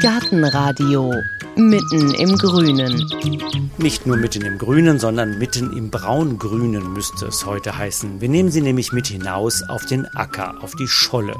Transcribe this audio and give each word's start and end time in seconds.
Gartenradio 0.00 1.12
mitten 1.56 2.14
im 2.14 2.38
Grünen. 2.38 3.04
Nicht 3.76 4.06
nur 4.06 4.16
mitten 4.16 4.42
im 4.42 4.56
Grünen, 4.56 4.98
sondern 4.98 5.38
mitten 5.38 5.76
im 5.76 5.90
Braungrünen 5.90 6.92
müsste 6.92 7.26
es 7.26 7.44
heute 7.44 7.76
heißen. 7.76 8.20
Wir 8.20 8.28
nehmen 8.28 8.50
Sie 8.50 8.62
nämlich 8.62 8.92
mit 8.92 9.08
hinaus 9.08 9.62
auf 9.62 9.84
den 9.84 10.06
Acker, 10.14 10.62
auf 10.62 10.74
die 10.74 10.88
Scholle. 10.88 11.36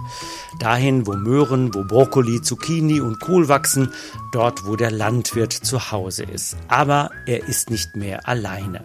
Dahin, 0.59 1.07
wo 1.07 1.15
Möhren, 1.15 1.75
wo 1.75 1.85
Brokkoli, 1.85 2.43
Zucchini 2.43 3.01
und 3.01 3.21
Kohl 3.21 3.49
wachsen, 3.49 3.93
dort, 4.33 4.67
wo 4.67 4.77
der 4.77 4.91
Landwirt 4.91 5.53
zu 5.53 5.91
Hause 5.91 6.25
ist. 6.25 6.57
Aber 6.69 7.11
er 7.27 7.49
ist 7.49 7.71
nicht 7.71 7.97
mehr 7.97 8.29
alleine. 8.29 8.85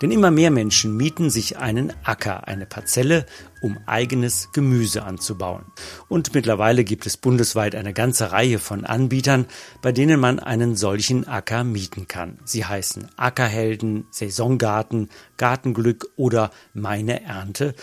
Denn 0.00 0.12
immer 0.12 0.30
mehr 0.30 0.50
Menschen 0.52 0.96
mieten 0.96 1.28
sich 1.28 1.58
einen 1.58 1.92
Acker, 2.04 2.46
eine 2.46 2.66
Parzelle, 2.66 3.26
um 3.60 3.78
eigenes 3.86 4.50
Gemüse 4.52 5.04
anzubauen. 5.04 5.64
Und 6.08 6.34
mittlerweile 6.34 6.84
gibt 6.84 7.06
es 7.06 7.16
bundesweit 7.16 7.74
eine 7.74 7.92
ganze 7.92 8.32
Reihe 8.32 8.58
von 8.58 8.84
Anbietern, 8.84 9.46
bei 9.82 9.92
denen 9.92 10.20
man 10.20 10.38
einen 10.38 10.76
solchen 10.76 11.26
Acker 11.26 11.64
mieten 11.64 12.08
kann. 12.08 12.38
Sie 12.44 12.64
heißen 12.64 13.08
Ackerhelden, 13.16 14.06
Saisongarten, 14.10 15.08
Gartenglück 15.36 16.08
oder 16.16 16.50
Meine 16.74 17.24
Ernte 17.24 17.74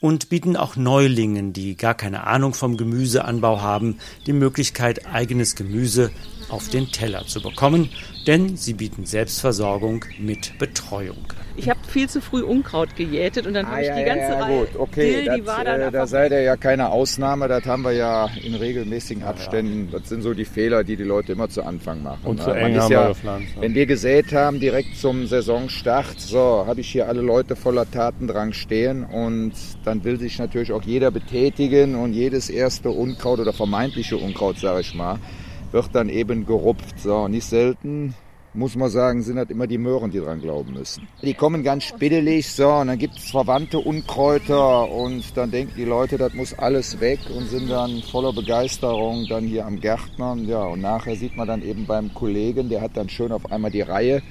und 0.00 0.28
bieten 0.28 0.56
auch 0.56 0.76
Neulingen, 0.76 1.52
die 1.52 1.76
gar 1.76 1.94
keine 1.94 2.26
Ahnung 2.26 2.54
vom 2.54 2.76
Gemüseanbau 2.76 3.60
haben, 3.60 3.98
die 4.26 4.32
Möglichkeit, 4.32 5.06
eigenes 5.06 5.56
Gemüse 5.56 6.10
auf 6.48 6.68
den 6.68 6.92
Teller 6.92 7.26
zu 7.26 7.40
bekommen, 7.40 7.90
denn 8.26 8.56
sie 8.56 8.74
bieten 8.74 9.06
Selbstversorgung 9.06 10.04
mit 10.18 10.58
Betreuung. 10.58 11.26
Ich 11.56 11.68
habe 11.68 11.78
viel 11.86 12.08
zu 12.08 12.20
früh 12.20 12.42
Unkraut 12.42 12.96
gejätet 12.96 13.46
und 13.46 13.54
dann 13.54 13.66
ah, 13.66 13.72
habe 13.72 13.82
ich 13.82 13.88
ja, 13.88 13.96
die 13.96 14.04
ganze 14.04 14.32
ja, 14.32 14.40
Reihe. 14.40 14.58
Gut, 14.60 14.80
okay, 14.80 15.12
Dill, 15.12 15.24
das, 15.24 15.46
war 15.46 15.64
dann 15.64 15.80
äh, 15.80 15.90
da 15.92 16.06
seid 16.06 16.32
ihr 16.32 16.42
ja 16.42 16.56
keine 16.56 16.90
Ausnahme, 16.90 17.46
das 17.46 17.64
haben 17.66 17.82
wir 17.82 17.92
ja 17.92 18.28
in 18.42 18.54
regelmäßigen 18.54 19.22
Abständen. 19.22 19.88
Das 19.92 20.08
sind 20.08 20.22
so 20.22 20.34
die 20.34 20.44
Fehler, 20.44 20.82
die 20.82 20.96
die 20.96 21.04
Leute 21.04 21.32
immer 21.32 21.48
zu 21.48 21.62
Anfang 21.62 22.02
machen. 22.02 22.20
Und 22.24 22.38
ne? 22.38 22.44
zu 22.44 22.50
eng 22.50 22.80
haben 22.80 22.92
ja, 22.92 23.08
gepflanzt. 23.08 23.48
Wenn 23.60 23.74
wir 23.74 23.86
gesät 23.86 24.32
haben, 24.32 24.58
direkt 24.58 24.96
zum 24.96 25.26
Saisonstart, 25.26 26.20
so, 26.20 26.64
habe 26.66 26.80
ich 26.80 26.90
hier 26.90 27.08
alle 27.08 27.20
Leute 27.20 27.54
voller 27.54 27.88
Tatendrang 27.88 28.52
stehen 28.52 29.04
und 29.04 29.52
dann 29.84 30.02
will 30.02 30.18
sich 30.18 30.38
natürlich 30.38 30.72
auch 30.72 30.82
jeder 30.82 31.10
betätigen 31.10 31.94
und 31.94 32.12
jedes 32.12 32.50
erste 32.50 32.90
Unkraut 32.90 33.38
oder 33.38 33.52
vermeintliche 33.52 34.16
Unkraut, 34.16 34.58
sage 34.58 34.80
ich 34.80 34.94
mal, 34.94 35.18
wird 35.70 35.90
dann 35.92 36.08
eben 36.08 36.46
gerupft. 36.46 36.98
So, 36.98 37.28
nicht 37.28 37.46
selten 37.46 38.14
muss 38.54 38.76
man 38.76 38.88
sagen, 38.88 39.22
sind 39.22 39.36
halt 39.36 39.50
immer 39.50 39.66
die 39.66 39.78
Möhren, 39.78 40.10
die 40.10 40.20
dran 40.20 40.40
glauben 40.40 40.72
müssen. 40.72 41.06
Die 41.22 41.34
kommen 41.34 41.62
ganz 41.62 41.84
spittelig, 41.84 42.52
so, 42.52 42.68
und 42.68 42.86
dann 42.86 42.98
gibt 42.98 43.18
es 43.18 43.30
verwandte 43.30 43.78
Unkräuter 43.78 44.90
und 44.90 45.36
dann 45.36 45.50
denken 45.50 45.74
die 45.76 45.84
Leute, 45.84 46.16
das 46.18 46.32
muss 46.34 46.54
alles 46.54 47.00
weg 47.00 47.18
und 47.36 47.48
sind 47.48 47.70
dann 47.70 48.02
voller 48.10 48.32
Begeisterung 48.32 49.26
dann 49.28 49.44
hier 49.44 49.66
am 49.66 49.80
Gärtnern. 49.80 50.46
Ja, 50.46 50.64
und 50.64 50.80
nachher 50.80 51.16
sieht 51.16 51.36
man 51.36 51.48
dann 51.48 51.62
eben 51.62 51.86
beim 51.86 52.14
Kollegen, 52.14 52.68
der 52.68 52.80
hat 52.80 52.96
dann 52.96 53.08
schön 53.08 53.32
auf 53.32 53.50
einmal 53.50 53.70
die 53.70 53.82
Reihe 53.82 54.22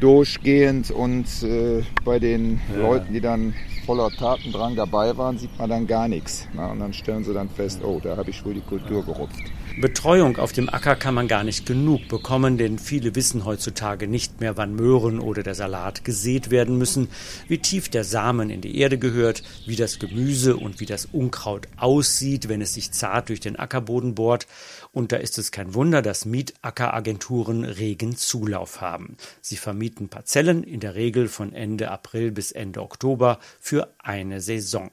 durchgehend 0.00 0.90
und 0.90 1.26
äh, 1.42 1.82
bei 2.04 2.18
den 2.18 2.60
ja. 2.74 2.82
Leuten, 2.82 3.12
die 3.12 3.20
dann 3.20 3.54
voller 3.86 4.10
Tatendrang 4.10 4.74
dabei 4.74 5.16
waren, 5.16 5.38
sieht 5.38 5.56
man 5.58 5.70
dann 5.70 5.86
gar 5.86 6.08
nichts. 6.08 6.48
Na, 6.54 6.72
und 6.72 6.80
dann 6.80 6.92
stellen 6.92 7.22
sie 7.22 7.32
dann 7.32 7.48
fest, 7.48 7.80
oh, 7.84 8.00
da 8.02 8.16
habe 8.16 8.30
ich 8.30 8.44
wohl 8.44 8.54
die 8.54 8.60
Kultur 8.60 9.04
gerupft. 9.04 9.40
Betreuung 9.76 10.36
auf 10.36 10.52
dem 10.52 10.68
Acker 10.68 10.94
kann 10.94 11.14
man 11.14 11.26
gar 11.26 11.42
nicht 11.42 11.66
genug 11.66 12.06
bekommen, 12.06 12.58
denn 12.58 12.78
viele 12.78 13.16
wissen 13.16 13.44
heutzutage 13.44 14.06
nicht 14.06 14.40
mehr, 14.40 14.56
wann 14.56 14.76
Möhren 14.76 15.18
oder 15.18 15.42
der 15.42 15.56
Salat 15.56 16.04
gesät 16.04 16.52
werden 16.52 16.78
müssen, 16.78 17.08
wie 17.48 17.58
tief 17.58 17.88
der 17.88 18.04
Samen 18.04 18.50
in 18.50 18.60
die 18.60 18.78
Erde 18.78 18.98
gehört, 18.98 19.42
wie 19.66 19.74
das 19.74 19.98
Gemüse 19.98 20.56
und 20.56 20.78
wie 20.78 20.86
das 20.86 21.06
Unkraut 21.06 21.66
aussieht, 21.76 22.48
wenn 22.48 22.62
es 22.62 22.74
sich 22.74 22.92
zart 22.92 23.30
durch 23.30 23.40
den 23.40 23.58
Ackerboden 23.58 24.14
bohrt. 24.14 24.46
Und 24.92 25.10
da 25.10 25.16
ist 25.16 25.38
es 25.38 25.50
kein 25.50 25.74
Wunder, 25.74 26.02
dass 26.02 26.24
Mietackeragenturen 26.24 27.64
regen 27.64 28.16
Zulauf 28.16 28.80
haben. 28.80 29.16
Sie 29.40 29.56
vermieten 29.56 30.08
Parzellen 30.08 30.62
in 30.62 30.78
der 30.78 30.94
Regel 30.94 31.26
von 31.26 31.52
Ende 31.52 31.90
April 31.90 32.30
bis 32.30 32.52
Ende 32.52 32.80
Oktober 32.80 33.40
für 33.58 33.92
eine 33.98 34.40
Saison. 34.40 34.92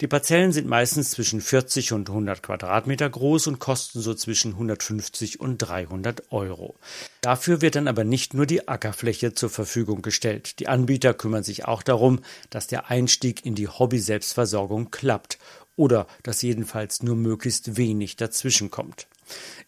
Die 0.00 0.08
Parzellen 0.08 0.52
sind 0.52 0.66
meistens 0.66 1.10
zwischen 1.10 1.40
40 1.40 1.92
und 1.92 2.08
100 2.08 2.42
Quadratmeter 2.42 3.08
groß 3.08 3.46
und 3.46 3.60
kosten 3.60 4.00
so 4.00 4.12
zwischen 4.14 4.52
150 4.52 5.38
und 5.40 5.58
300 5.58 6.32
Euro. 6.32 6.76
Dafür 7.20 7.60
wird 7.60 7.76
dann 7.76 7.86
aber 7.86 8.02
nicht 8.02 8.34
nur 8.34 8.46
die 8.46 8.66
Ackerfläche 8.66 9.34
zur 9.34 9.50
Verfügung 9.50 10.02
gestellt. 10.02 10.58
Die 10.58 10.66
Anbieter 10.66 11.14
kümmern 11.14 11.44
sich 11.44 11.66
auch 11.66 11.82
darum, 11.82 12.20
dass 12.50 12.66
der 12.66 12.90
Einstieg 12.90 13.46
in 13.46 13.54
die 13.54 13.68
Hobby-Selbstversorgung 13.68 14.90
klappt 14.90 15.38
oder 15.76 16.08
dass 16.22 16.42
jedenfalls 16.42 17.02
nur 17.02 17.16
möglichst 17.16 17.76
wenig 17.76 18.16
dazwischenkommt. 18.16 19.06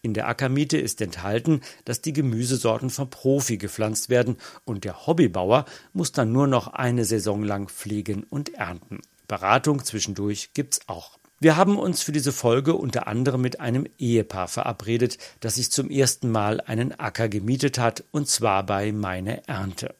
In 0.01 0.13
der 0.13 0.27
Ackermiete 0.27 0.77
ist 0.77 1.01
enthalten, 1.01 1.61
dass 1.85 2.01
die 2.01 2.13
Gemüsesorten 2.13 2.89
vom 2.89 3.09
Profi 3.09 3.57
gepflanzt 3.57 4.09
werden 4.09 4.37
und 4.65 4.83
der 4.83 5.07
Hobbybauer 5.07 5.65
muss 5.93 6.11
dann 6.11 6.31
nur 6.31 6.47
noch 6.47 6.67
eine 6.67 7.05
Saison 7.05 7.43
lang 7.43 7.69
pflegen 7.69 8.23
und 8.23 8.53
ernten. 8.53 9.01
Beratung 9.27 9.83
zwischendurch 9.83 10.53
gibt's 10.53 10.81
auch. 10.87 11.17
Wir 11.39 11.55
haben 11.55 11.77
uns 11.77 12.01
für 12.01 12.11
diese 12.11 12.31
Folge 12.31 12.73
unter 12.73 13.07
anderem 13.07 13.41
mit 13.41 13.59
einem 13.59 13.85
Ehepaar 13.99 14.47
verabredet, 14.47 15.19
das 15.39 15.55
sich 15.55 15.71
zum 15.71 15.91
ersten 15.91 16.31
Mal 16.31 16.61
einen 16.61 16.99
Acker 16.99 17.29
gemietet 17.29 17.77
hat, 17.77 18.03
und 18.11 18.27
zwar 18.27 18.65
bei 18.65 18.91
Meine 18.91 19.47
Ernte. 19.47 19.93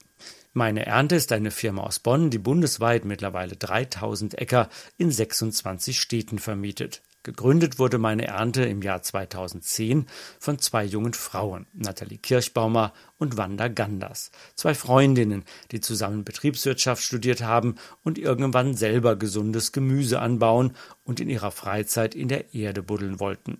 Meine 0.54 0.88
Ernte 0.88 1.16
ist 1.16 1.32
eine 1.32 1.52
Firma 1.52 1.84
aus 1.84 2.00
Bonn, 2.00 2.32
die 2.32 2.40
bundesweit 2.40 3.06
mittlerweile 3.06 3.56
3000 3.56 4.40
Äcker 4.40 4.70
in 4.98 5.12
26 5.12 6.00
Städten 6.00 6.40
vermietet. 6.40 7.04
Gegründet 7.24 7.78
wurde 7.78 7.98
meine 7.98 8.28
Ernte 8.28 8.64
im 8.64 8.82
Jahr 8.82 9.02
2010 9.02 10.06
von 10.40 10.60
zwei 10.60 10.86
jungen 10.86 11.14
Frauen, 11.14 11.68
Nathalie 11.74 12.18
Kirchbaumer 12.18 12.94
und 13.18 13.36
Wanda 13.36 13.68
Ganders, 13.68 14.32
zwei 14.56 14.74
Freundinnen, 14.74 15.44
die 15.72 15.82
zusammen 15.82 16.24
Betriebswirtschaft 16.24 17.04
studiert 17.04 17.42
haben 17.42 17.76
und 18.04 18.18
irgendwann 18.18 18.76
selber 18.76 19.16
gesundes 19.16 19.72
Gemüse 19.72 20.20
anbauen 20.22 20.74
und 21.04 21.20
in 21.20 21.30
ihrer 21.30 21.52
Freizeit 21.52 22.16
in 22.16 22.30
der 22.30 22.54
Erde 22.54 22.82
buddeln 22.82 23.20
wollten. 23.20 23.60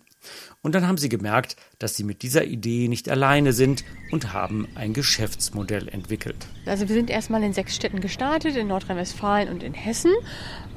Und 0.62 0.76
dann 0.76 0.88
haben 0.88 0.98
sie 0.98 1.10
gemerkt, 1.10 1.56
dass 1.80 1.96
sie 1.96 2.04
mit 2.04 2.24
dieser 2.24 2.44
Idee 2.44 2.88
nicht 2.88 3.10
alleine 3.10 3.54
sind 3.54 3.84
und 4.12 4.34
haben 4.34 4.68
ein 4.76 4.94
Geschäftsmodell 4.94 5.88
entwickelt. 5.88 6.48
Also 6.66 6.90
wir 6.90 6.96
sind 6.96 7.10
erstmal 7.10 7.44
in 7.44 7.54
sechs 7.54 7.76
Städten 7.76 8.02
gestartet, 8.02 8.56
in 8.56 8.68
Nordrhein-Westfalen 8.68 9.50
und 9.50 9.64
in 9.64 9.74
Hessen. 9.74 10.12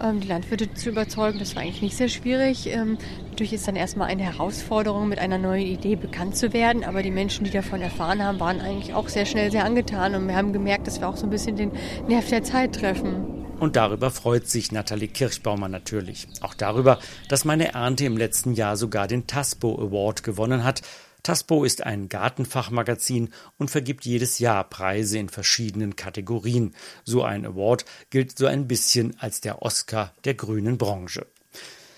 Ähm, 0.00 0.20
die 0.20 0.28
Landwirte 0.28 0.72
zu 0.74 0.90
überzeugen, 0.90 1.38
das 1.38 1.56
war 1.56 1.62
eigentlich 1.62 1.82
nicht 1.82 1.96
sehr 1.96 2.08
schwierig. 2.08 2.66
Ähm, 2.68 2.98
natürlich 3.30 3.54
ist 3.54 3.66
dann 3.66 3.76
erstmal 3.76 4.08
eine 4.08 4.22
Herausforderung, 4.22 5.08
mit 5.08 5.18
einer 5.18 5.38
neuen 5.38 5.66
Idee 5.66 5.96
bekannt 5.96 6.36
zu 6.36 6.52
werden. 6.52 6.84
Aber 6.84 7.02
die 7.02 7.10
Menschen, 7.10 7.44
die 7.44 7.50
davon 7.50 7.80
erfahren 7.80 8.22
haben, 8.22 8.38
waren 8.38 8.60
eigentlich 8.60 8.94
auch 8.94 9.08
sehr 9.08 9.26
schnell 9.26 9.50
sehr 9.50 9.64
angetan. 9.64 10.14
Und 10.14 10.28
wir 10.28 10.36
haben 10.36 10.52
gemerkt, 10.52 10.86
dass 10.86 11.00
wir 11.00 11.08
auch 11.08 11.16
so 11.16 11.26
ein 11.26 11.30
bisschen 11.30 11.56
den 11.56 11.72
Nerv 12.06 12.28
der 12.28 12.42
Zeit 12.42 12.74
treffen. 12.74 13.40
Und 13.60 13.76
darüber 13.76 14.10
freut 14.10 14.48
sich 14.48 14.72
Nathalie 14.72 15.08
Kirchbaumer 15.08 15.68
natürlich. 15.68 16.26
Auch 16.40 16.54
darüber, 16.54 16.98
dass 17.28 17.44
meine 17.44 17.74
Ernte 17.74 18.06
im 18.06 18.16
letzten 18.16 18.54
Jahr 18.54 18.78
sogar 18.78 19.06
den 19.06 19.26
TASPO 19.26 19.74
Award 19.74 20.22
gewonnen 20.22 20.64
hat. 20.64 20.80
TASPO 21.24 21.64
ist 21.64 21.84
ein 21.84 22.08
Gartenfachmagazin 22.08 23.28
und 23.58 23.70
vergibt 23.70 24.06
jedes 24.06 24.38
Jahr 24.38 24.64
Preise 24.64 25.18
in 25.18 25.28
verschiedenen 25.28 25.94
Kategorien. 25.94 26.74
So 27.04 27.22
ein 27.22 27.44
Award 27.44 27.84
gilt 28.08 28.38
so 28.38 28.46
ein 28.46 28.66
bisschen 28.66 29.14
als 29.20 29.42
der 29.42 29.60
Oscar 29.60 30.14
der 30.24 30.32
grünen 30.32 30.78
Branche. 30.78 31.26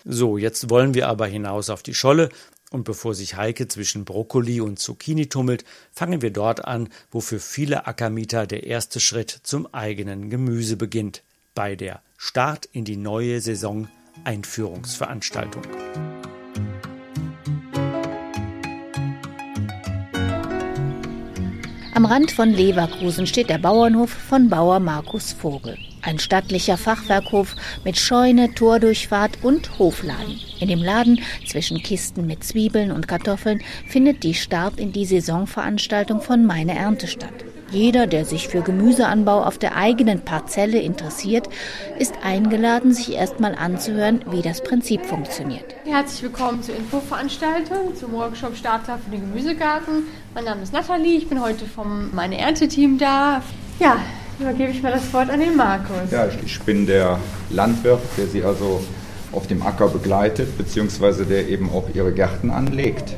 So, 0.05 0.39
jetzt 0.39 0.69
wollen 0.69 0.95
wir 0.95 1.07
aber 1.07 1.29
hinaus 1.29 1.71
auf 1.71 1.85
die 1.85 1.95
Scholle 1.95 2.31
und 2.73 2.83
bevor 2.83 3.15
sich 3.15 3.37
Heike 3.37 3.69
zwischen 3.69 4.05
Brokkoli 4.05 4.61
und 4.61 4.81
Zucchini 4.81 5.29
tummelt, 5.29 5.65
fangen 5.93 6.23
wir 6.23 6.33
dort 6.33 6.65
an, 6.65 6.89
wo 7.13 7.21
für 7.21 7.39
viele 7.39 7.87
Ackermieter 7.87 8.49
der 8.49 8.65
erste 8.65 8.99
Schritt 8.99 9.31
zum 9.45 9.73
eigenen 9.73 10.29
Gemüse 10.29 10.77
beginnt 10.77 11.23
bei 11.55 11.77
der 11.77 12.01
Start 12.17 12.67
in 12.67 12.85
die 12.85 12.97
neue 12.97 13.41
Saison 13.41 13.89
Einführungsveranstaltung. 14.25 15.63
Am 21.95 22.07
Rand 22.07 22.33
von 22.33 22.51
Leverkusen 22.51 23.27
steht 23.27 23.51
der 23.51 23.59
Bauernhof 23.59 24.11
von 24.11 24.49
Bauer 24.49 24.81
Markus 24.81 25.33
Vogel. 25.33 25.77
Ein 26.05 26.19
stattlicher 26.19 26.77
Fachwerkhof 26.77 27.55
mit 27.85 27.97
Scheune, 27.97 28.53
Tordurchfahrt 28.55 29.39
und 29.43 29.79
Hofladen. 29.79 30.41
In 30.59 30.67
dem 30.67 30.83
Laden 30.83 31.21
zwischen 31.47 31.81
Kisten 31.81 32.27
mit 32.27 32.43
Zwiebeln 32.43 32.91
und 32.91 33.07
Kartoffeln 33.07 33.63
findet 33.87 34.25
die 34.25 34.35
Start 34.35 34.81
in 34.81 34.93
die 34.93 35.07
Saisonveranstaltung 35.07 36.21
von 36.21 36.45
Meine 36.45 36.75
Ernte 36.75 37.07
statt. 37.07 37.33
Jeder, 37.71 38.09
der 38.09 38.25
sich 38.25 38.49
für 38.49 38.63
Gemüseanbau 38.63 39.45
auf 39.45 39.59
der 39.59 39.77
eigenen 39.77 40.21
Parzelle 40.25 40.81
interessiert, 40.81 41.49
ist 41.99 42.15
eingeladen, 42.23 42.93
sich 42.93 43.13
erstmal 43.13 43.55
anzuhören, 43.55 44.25
wie 44.29 44.43
das 44.43 44.63
Prinzip 44.63 45.07
funktioniert. 45.07 45.65
Herzlich 45.85 46.25
willkommen 46.25 46.63
zur 46.63 46.77
Infoveranstaltung, 46.77 47.95
zum 47.95 48.13
Workshop 48.13 48.57
Startklar 48.57 48.99
für 48.99 49.11
den 49.11 49.21
Gemüsegarten. 49.21 50.03
Mein 50.35 50.45
Name 50.45 50.63
ist 50.63 50.73
Nathalie, 50.73 51.17
ich 51.17 51.29
bin 51.29 51.41
heute 51.41 51.65
vom 51.65 52.13
Meine 52.13 52.39
Ernte-Team 52.39 52.99
da. 52.99 53.41
Ja, 53.79 53.99
übergebe 54.39 54.71
ich 54.71 54.83
mal 54.83 54.93
das 54.93 55.13
Wort 55.13 55.31
an 55.31 55.41
den 55.41 55.57
Markus. 55.57 56.11
Ja, 56.11 56.27
ich 56.45 56.61
bin 56.63 56.87
der 56.87 57.19
Landwirt, 57.51 58.01
der 58.17 58.27
Sie 58.27 58.43
also 58.43 58.83
auf 59.33 59.47
dem 59.47 59.63
Acker 59.63 59.89
begleitet, 59.89 60.57
beziehungsweise 60.59 61.25
der 61.25 61.49
eben 61.49 61.71
auch 61.71 61.85
ihre 61.95 62.13
Gärten 62.13 62.51
anlegt. 62.51 63.17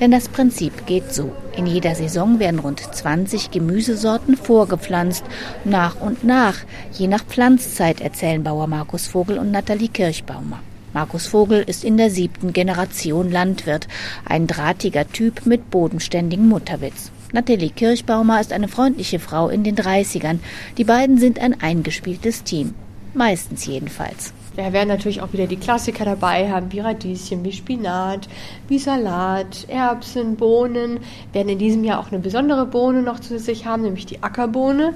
Denn 0.00 0.10
das 0.10 0.28
Prinzip 0.28 0.86
geht 0.86 1.12
so. 1.12 1.32
In 1.56 1.66
jeder 1.66 1.94
Saison 1.94 2.38
werden 2.38 2.60
rund 2.60 2.80
20 2.80 3.50
Gemüsesorten 3.50 4.36
vorgepflanzt, 4.36 5.24
nach 5.64 6.00
und 6.00 6.24
nach, 6.24 6.56
je 6.92 7.06
nach 7.06 7.24
Pflanzzeit, 7.24 8.00
erzählen 8.00 8.42
Bauer 8.42 8.66
Markus 8.66 9.06
Vogel 9.06 9.38
und 9.38 9.50
Nathalie 9.50 9.88
Kirchbaumer. 9.88 10.60
Markus 10.92 11.26
Vogel 11.26 11.62
ist 11.62 11.84
in 11.84 11.98
der 11.98 12.10
siebten 12.10 12.52
Generation 12.52 13.30
Landwirt, 13.30 13.86
ein 14.24 14.46
drahtiger 14.46 15.06
Typ 15.06 15.46
mit 15.46 15.70
bodenständigem 15.70 16.48
Mutterwitz. 16.48 17.12
Nathalie 17.32 17.70
Kirchbaumer 17.70 18.40
ist 18.40 18.52
eine 18.52 18.68
freundliche 18.68 19.20
Frau 19.20 19.48
in 19.48 19.62
den 19.62 19.76
30ern. 19.76 20.38
Die 20.76 20.84
beiden 20.84 21.18
sind 21.18 21.38
ein 21.38 21.60
eingespieltes 21.60 22.42
Team. 22.42 22.74
Meistens 23.14 23.66
jedenfalls. 23.66 24.32
Wir 24.56 24.72
werden 24.72 24.88
natürlich 24.88 25.22
auch 25.22 25.32
wieder 25.32 25.46
die 25.46 25.56
Klassiker 25.56 26.04
dabei 26.04 26.50
haben, 26.50 26.72
wie 26.72 26.80
Radieschen, 26.80 27.44
wie 27.44 27.52
Spinat, 27.52 28.28
wie 28.68 28.78
Salat, 28.78 29.66
Erbsen, 29.68 30.36
Bohnen. 30.36 30.98
Wir 31.32 31.40
werden 31.40 31.48
in 31.50 31.58
diesem 31.58 31.84
Jahr 31.84 32.00
auch 32.00 32.10
eine 32.10 32.20
besondere 32.20 32.66
Bohne 32.66 33.02
noch 33.02 33.20
zusätzlich 33.20 33.64
haben, 33.64 33.82
nämlich 33.82 34.06
die 34.06 34.22
Ackerbohne. 34.22 34.94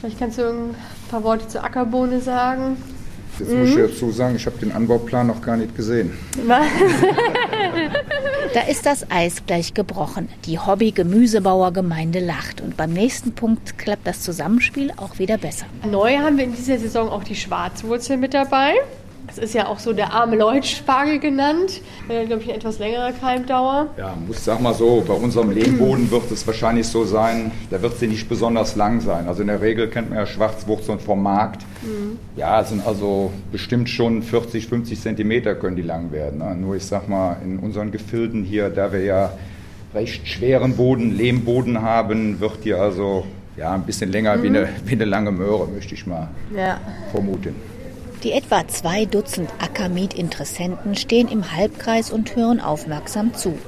Vielleicht 0.00 0.18
kannst 0.18 0.38
du 0.38 0.48
ein 0.48 0.74
paar 1.10 1.24
Worte 1.24 1.48
zur 1.48 1.64
Ackerbohne 1.64 2.20
sagen. 2.20 2.76
Jetzt 3.38 3.50
mhm. 3.50 3.60
muss 3.60 3.70
ich 3.70 3.76
dazu 3.76 4.10
sagen, 4.12 4.36
ich 4.36 4.46
habe 4.46 4.58
den 4.58 4.72
Anbauplan 4.72 5.26
noch 5.26 5.42
gar 5.42 5.56
nicht 5.56 5.74
gesehen. 5.74 6.12
da 8.54 8.60
ist 8.60 8.84
das 8.84 9.10
Eis 9.10 9.46
gleich 9.46 9.72
gebrochen. 9.72 10.28
Die 10.44 10.58
Hobby-Gemüsebauer-Gemeinde 10.58 12.20
lacht. 12.20 12.60
Und 12.60 12.76
beim 12.76 12.92
nächsten 12.92 13.32
Punkt 13.32 13.78
klappt 13.78 14.06
das 14.06 14.20
Zusammenspiel 14.20 14.92
auch 14.96 15.18
wieder 15.18 15.38
besser. 15.38 15.66
Neu 15.90 16.18
haben 16.18 16.36
wir 16.36 16.44
in 16.44 16.54
dieser 16.54 16.78
Saison 16.78 17.08
auch 17.08 17.24
die 17.24 17.36
Schwarzwurzel 17.36 18.16
mit 18.18 18.34
dabei. 18.34 18.74
Das 19.26 19.38
ist 19.38 19.54
ja 19.54 19.68
auch 19.68 19.78
so 19.78 19.92
der 19.92 20.12
arme 20.12 20.36
Leutspargel 20.36 21.18
genannt. 21.18 21.80
Äh, 22.08 22.26
glaube 22.26 22.42
ich, 22.42 22.48
eine 22.48 22.56
etwas 22.56 22.78
längere 22.78 23.12
Keimdauer. 23.12 23.88
Ja, 23.96 24.14
muss 24.26 24.44
sag 24.44 24.60
mal 24.60 24.74
so, 24.74 25.02
bei 25.06 25.14
unserem 25.14 25.50
Lehmboden 25.50 26.10
wird 26.10 26.30
es 26.30 26.46
wahrscheinlich 26.46 26.88
so 26.88 27.04
sein, 27.04 27.52
da 27.70 27.80
wird 27.80 27.98
sie 27.98 28.08
nicht 28.08 28.28
besonders 28.28 28.74
lang 28.74 29.00
sein. 29.00 29.28
Also 29.28 29.42
in 29.42 29.48
der 29.48 29.60
Regel 29.60 29.88
kennt 29.88 30.10
man 30.10 30.18
ja 30.18 30.26
Schwarzwurzeln 30.26 30.98
vom 30.98 31.22
Markt. 31.22 31.62
Mhm. 31.82 32.18
Ja, 32.36 32.62
sind 32.64 32.84
also 32.86 33.30
bestimmt 33.52 33.88
schon 33.88 34.22
40, 34.22 34.66
50 34.66 35.00
Zentimeter 35.00 35.54
können 35.54 35.76
die 35.76 35.82
lang 35.82 36.10
werden. 36.10 36.38
Ne? 36.38 36.56
Nur 36.56 36.76
ich 36.76 36.84
sag 36.84 37.08
mal, 37.08 37.36
in 37.44 37.58
unseren 37.58 37.92
Gefilden 37.92 38.42
hier, 38.42 38.70
da 38.70 38.92
wir 38.92 39.04
ja 39.04 39.32
recht 39.94 40.26
schweren 40.26 40.76
Boden, 40.76 41.16
Lehmboden 41.16 41.82
haben, 41.82 42.40
wird 42.40 42.64
die 42.64 42.74
also 42.74 43.24
ja, 43.56 43.72
ein 43.72 43.82
bisschen 43.82 44.10
länger 44.10 44.36
mhm. 44.36 44.42
wie, 44.42 44.46
eine, 44.48 44.68
wie 44.84 44.92
eine 44.92 45.04
lange 45.04 45.30
Möhre, 45.30 45.68
möchte 45.68 45.94
ich 45.94 46.06
mal 46.06 46.28
ja. 46.56 46.80
vermuten. 47.10 47.54
Die 48.22 48.30
etwa 48.30 48.68
zwei 48.68 49.04
Dutzend 49.04 49.50
Ackermietinteressenten 49.58 50.94
stehen 50.94 51.26
im 51.26 51.50
Halbkreis 51.56 52.12
und 52.12 52.36
hören 52.36 52.60
aufmerksam 52.60 53.34
zu, 53.34 53.58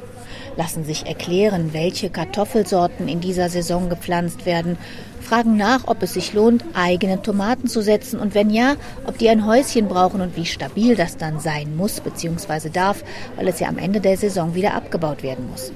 lassen 0.57 0.85
sich 0.85 1.07
erklären, 1.07 1.73
welche 1.73 2.09
Kartoffelsorten 2.09 3.09
in 3.09 3.21
dieser 3.21 3.49
Saison 3.49 3.89
gepflanzt 3.89 4.47
werden, 4.47 4.79
fragen 5.21 5.57
nach, 5.57 5.89
ob 5.89 6.05
es 6.05 6.15
sich 6.15 6.35
lohnt, 6.35 6.65
eigene 6.75 7.21
Tomaten 7.21 7.67
zu 7.67 7.83
setzen 7.83 8.21
und 8.21 8.37
wenn 8.37 8.51
ja, 8.51 8.77
ob 9.07 9.19
die 9.19 9.29
ein 9.29 9.45
Häuschen 9.45 9.89
brauchen 9.89 10.21
und 10.21 10.37
wie 10.37 10.47
stabil 10.47 10.95
das 10.95 11.17
dann 11.17 11.41
sein 11.41 11.75
muss 11.77 11.99
bzw. 11.99 12.69
darf, 12.69 13.03
weil 13.35 13.49
es 13.49 13.59
ja 13.59 13.67
am 13.67 13.79
Ende 13.79 14.01
der 14.01 14.17
Saison 14.17 14.55
wieder 14.55 14.75
abgebaut 14.75 15.25
werden 15.25 15.51
muss. 15.51 15.73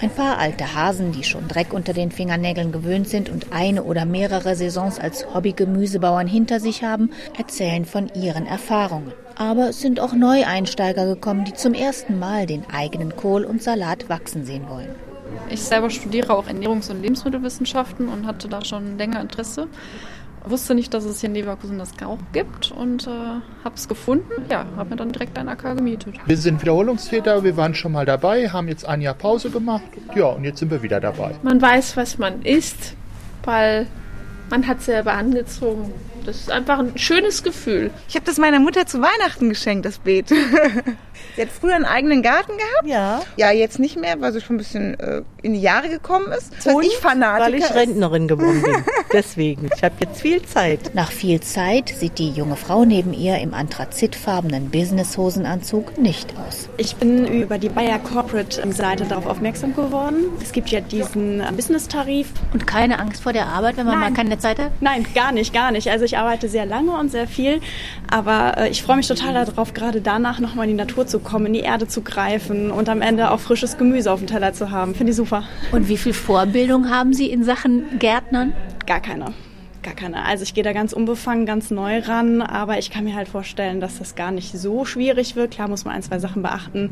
Ein 0.00 0.10
paar 0.10 0.38
alte 0.38 0.76
Hasen, 0.76 1.10
die 1.10 1.24
schon 1.24 1.48
Dreck 1.48 1.72
unter 1.72 1.92
den 1.92 2.12
Fingernägeln 2.12 2.70
gewöhnt 2.70 3.08
sind 3.08 3.28
und 3.30 3.52
eine 3.52 3.82
oder 3.82 4.04
mehrere 4.04 4.54
Saisons 4.54 5.00
als 5.00 5.34
Hobby-Gemüsebauern 5.34 6.28
hinter 6.28 6.60
sich 6.60 6.84
haben, 6.84 7.10
erzählen 7.36 7.84
von 7.84 8.08
ihren 8.14 8.46
Erfahrungen. 8.46 9.12
Aber 9.34 9.70
es 9.70 9.80
sind 9.80 9.98
auch 9.98 10.12
Neueinsteiger 10.12 11.04
gekommen, 11.06 11.44
die 11.44 11.54
zum 11.54 11.74
ersten 11.74 12.18
Mal 12.20 12.46
den 12.46 12.64
eigenen 12.72 13.16
Kohl 13.16 13.44
und 13.44 13.60
Salat 13.60 14.08
wachsen 14.08 14.44
sehen 14.44 14.68
wollen. 14.68 14.94
Ich 15.50 15.62
selber 15.62 15.90
studiere 15.90 16.32
auch 16.32 16.46
Ernährungs- 16.46 16.90
und 16.90 17.02
Lebensmittelwissenschaften 17.02 18.08
und 18.08 18.24
hatte 18.24 18.48
da 18.48 18.64
schon 18.64 18.98
länger 18.98 19.20
Interesse 19.20 19.66
wusste 20.44 20.74
nicht, 20.74 20.92
dass 20.94 21.04
es 21.04 21.20
hier 21.20 21.28
in 21.28 21.34
Leverkusen 21.34 21.78
das 21.78 21.92
auch 22.04 22.18
gibt 22.32 22.70
und 22.70 23.06
äh, 23.06 23.10
habe 23.10 23.74
es 23.74 23.88
gefunden. 23.88 24.30
Ja, 24.50 24.66
habe 24.76 24.90
mir 24.90 24.96
dann 24.96 25.12
direkt 25.12 25.38
ein 25.38 25.48
AK 25.48 25.76
gemietet. 25.76 26.14
Wir 26.26 26.36
sind 26.36 26.60
Wiederholungstäter, 26.60 27.44
wir 27.44 27.56
waren 27.56 27.74
schon 27.74 27.92
mal 27.92 28.06
dabei, 28.06 28.48
haben 28.48 28.68
jetzt 28.68 28.86
ein 28.86 29.00
Jahr 29.00 29.14
Pause 29.14 29.50
gemacht. 29.50 29.84
Ja, 30.14 30.26
und 30.26 30.44
jetzt 30.44 30.58
sind 30.58 30.70
wir 30.70 30.82
wieder 30.82 31.00
dabei. 31.00 31.34
Man 31.42 31.60
weiß, 31.60 31.96
was 31.96 32.18
man 32.18 32.42
isst, 32.42 32.94
weil 33.44 33.86
man 34.50 34.66
hat 34.66 34.82
selber 34.82 35.12
angezogen. 35.12 35.92
Das 36.24 36.36
ist 36.36 36.50
einfach 36.50 36.78
ein 36.78 36.96
schönes 36.98 37.42
Gefühl. 37.42 37.90
Ich 38.08 38.14
habe 38.14 38.26
das 38.26 38.38
meiner 38.38 38.60
Mutter 38.60 38.86
zu 38.86 39.00
Weihnachten 39.00 39.48
geschenkt, 39.48 39.86
das 39.86 39.98
Beet. 39.98 40.30
sie 41.38 41.42
hat 41.42 41.52
früher 41.52 41.76
einen 41.76 41.84
eigenen 41.84 42.22
Garten 42.22 42.52
gehabt. 42.56 42.86
Ja. 42.86 43.20
Ja, 43.36 43.52
jetzt 43.52 43.78
nicht 43.78 43.96
mehr, 43.96 44.20
weil 44.20 44.32
sie 44.32 44.40
schon 44.40 44.56
ein 44.56 44.58
bisschen 44.58 44.98
äh, 44.98 45.22
in 45.42 45.54
die 45.54 45.60
Jahre 45.60 45.88
gekommen 45.88 46.32
ist. 46.32 46.52
Das 46.56 46.74
Und 46.74 46.84
ich 46.84 46.96
Fanatiker 46.96 47.46
weil 47.46 47.54
ich 47.54 47.74
Rentnerin 47.74 48.26
geworden 48.26 48.60
bin. 48.62 48.74
Deswegen. 49.12 49.70
Ich 49.74 49.84
habe 49.84 49.94
jetzt 50.00 50.20
viel 50.20 50.42
Zeit. 50.42 50.94
Nach 50.94 51.12
viel 51.12 51.40
Zeit 51.40 51.90
sieht 51.90 52.18
die 52.18 52.30
junge 52.30 52.56
Frau 52.56 52.84
neben 52.84 53.14
ihr 53.14 53.38
im 53.38 53.54
anthrazitfarbenen 53.54 54.70
Business-Hosenanzug 54.70 55.96
nicht 55.98 56.34
aus. 56.36 56.68
Ich 56.76 56.96
bin 56.96 57.26
über 57.26 57.58
die 57.58 57.68
Bayer 57.68 58.00
Corporate-Seite 58.00 59.04
darauf 59.04 59.26
aufmerksam 59.26 59.76
geworden. 59.76 60.24
Es 60.42 60.50
gibt 60.50 60.70
ja 60.70 60.80
diesen 60.80 61.42
Business-Tarif. 61.54 62.32
Und 62.52 62.66
keine 62.66 62.98
Angst 62.98 63.22
vor 63.22 63.32
der 63.32 63.46
Arbeit, 63.46 63.76
wenn 63.76 63.86
man 63.86 64.00
Nein. 64.00 64.12
mal 64.12 64.16
keine 64.16 64.38
Zeit 64.38 64.58
hat? 64.58 64.72
Nein, 64.80 65.06
gar 65.14 65.30
nicht, 65.30 65.52
gar 65.52 65.70
nicht. 65.70 65.88
Also 65.88 66.04
ich 66.04 66.18
arbeite 66.18 66.48
sehr 66.48 66.66
lange 66.66 66.98
und 66.98 67.10
sehr 67.10 67.28
viel, 67.28 67.60
aber 68.10 68.58
äh, 68.58 68.68
ich 68.70 68.82
freue 68.82 68.96
mich 68.96 69.06
total 69.06 69.34
darauf, 69.34 69.72
gerade 69.72 70.00
danach 70.00 70.40
nochmal 70.40 70.64
in 70.64 70.76
die 70.76 70.82
Natur 70.82 71.06
zu 71.06 71.20
kommen, 71.20 71.27
in 71.46 71.52
die 71.52 71.60
Erde 71.60 71.86
zu 71.86 72.02
greifen 72.02 72.70
und 72.70 72.88
am 72.88 73.02
Ende 73.02 73.30
auch 73.30 73.40
frisches 73.40 73.78
Gemüse 73.78 74.10
auf 74.12 74.20
dem 74.20 74.26
Teller 74.26 74.52
zu 74.52 74.70
haben. 74.70 74.94
Finde 74.94 75.10
ich 75.10 75.16
super. 75.16 75.44
Und 75.72 75.88
wie 75.88 75.96
viel 75.96 76.12
Vorbildung 76.12 76.90
haben 76.90 77.12
Sie 77.12 77.30
in 77.30 77.44
Sachen 77.44 77.98
Gärtnern? 77.98 78.52
Gar 78.86 79.00
keine. 79.00 79.34
Gar 79.82 79.94
keine. 79.94 80.24
Also 80.24 80.42
ich 80.42 80.54
gehe 80.54 80.64
da 80.64 80.72
ganz 80.72 80.92
unbefangen, 80.92 81.46
ganz 81.46 81.70
neu 81.70 82.00
ran, 82.00 82.42
aber 82.42 82.78
ich 82.78 82.90
kann 82.90 83.04
mir 83.04 83.14
halt 83.14 83.28
vorstellen, 83.28 83.80
dass 83.80 83.98
das 83.98 84.16
gar 84.16 84.32
nicht 84.32 84.52
so 84.52 84.84
schwierig 84.84 85.36
wird. 85.36 85.52
Klar 85.52 85.68
muss 85.68 85.84
man 85.84 85.94
ein, 85.94 86.02
zwei 86.02 86.18
Sachen 86.18 86.42
beachten, 86.42 86.90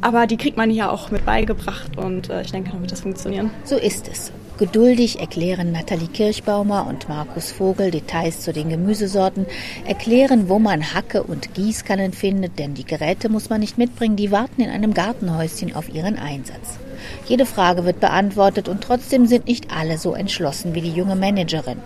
aber 0.00 0.26
die 0.26 0.36
kriegt 0.36 0.56
man 0.56 0.68
hier 0.68 0.92
auch 0.92 1.10
mit 1.10 1.24
beigebracht 1.24 1.96
und 1.96 2.28
äh, 2.28 2.42
ich 2.42 2.52
denke, 2.52 2.70
dann 2.70 2.80
wird 2.80 2.92
das 2.92 3.00
funktionieren. 3.00 3.50
So 3.64 3.76
ist 3.76 4.08
es. 4.08 4.32
Geduldig 4.58 5.20
erklären 5.20 5.72
Nathalie 5.72 6.08
Kirchbaumer 6.08 6.86
und 6.86 7.10
Markus 7.10 7.52
Vogel 7.52 7.90
Details 7.90 8.40
zu 8.40 8.54
den 8.54 8.70
Gemüsesorten, 8.70 9.44
erklären, 9.86 10.48
wo 10.48 10.58
man 10.58 10.94
Hacke 10.94 11.22
und 11.24 11.52
Gießkannen 11.52 12.14
findet, 12.14 12.58
denn 12.58 12.72
die 12.72 12.86
Geräte 12.86 13.28
muss 13.28 13.50
man 13.50 13.60
nicht 13.60 13.76
mitbringen, 13.76 14.16
die 14.16 14.30
warten 14.30 14.62
in 14.62 14.70
einem 14.70 14.94
Gartenhäuschen 14.94 15.76
auf 15.76 15.92
ihren 15.92 16.18
Einsatz. 16.18 16.78
Jede 17.26 17.44
Frage 17.44 17.84
wird 17.84 18.00
beantwortet 18.00 18.66
und 18.70 18.82
trotzdem 18.82 19.26
sind 19.26 19.46
nicht 19.46 19.76
alle 19.76 19.98
so 19.98 20.14
entschlossen 20.14 20.74
wie 20.74 20.80
die 20.80 20.92
junge 20.92 21.16
Managerin. 21.16 21.82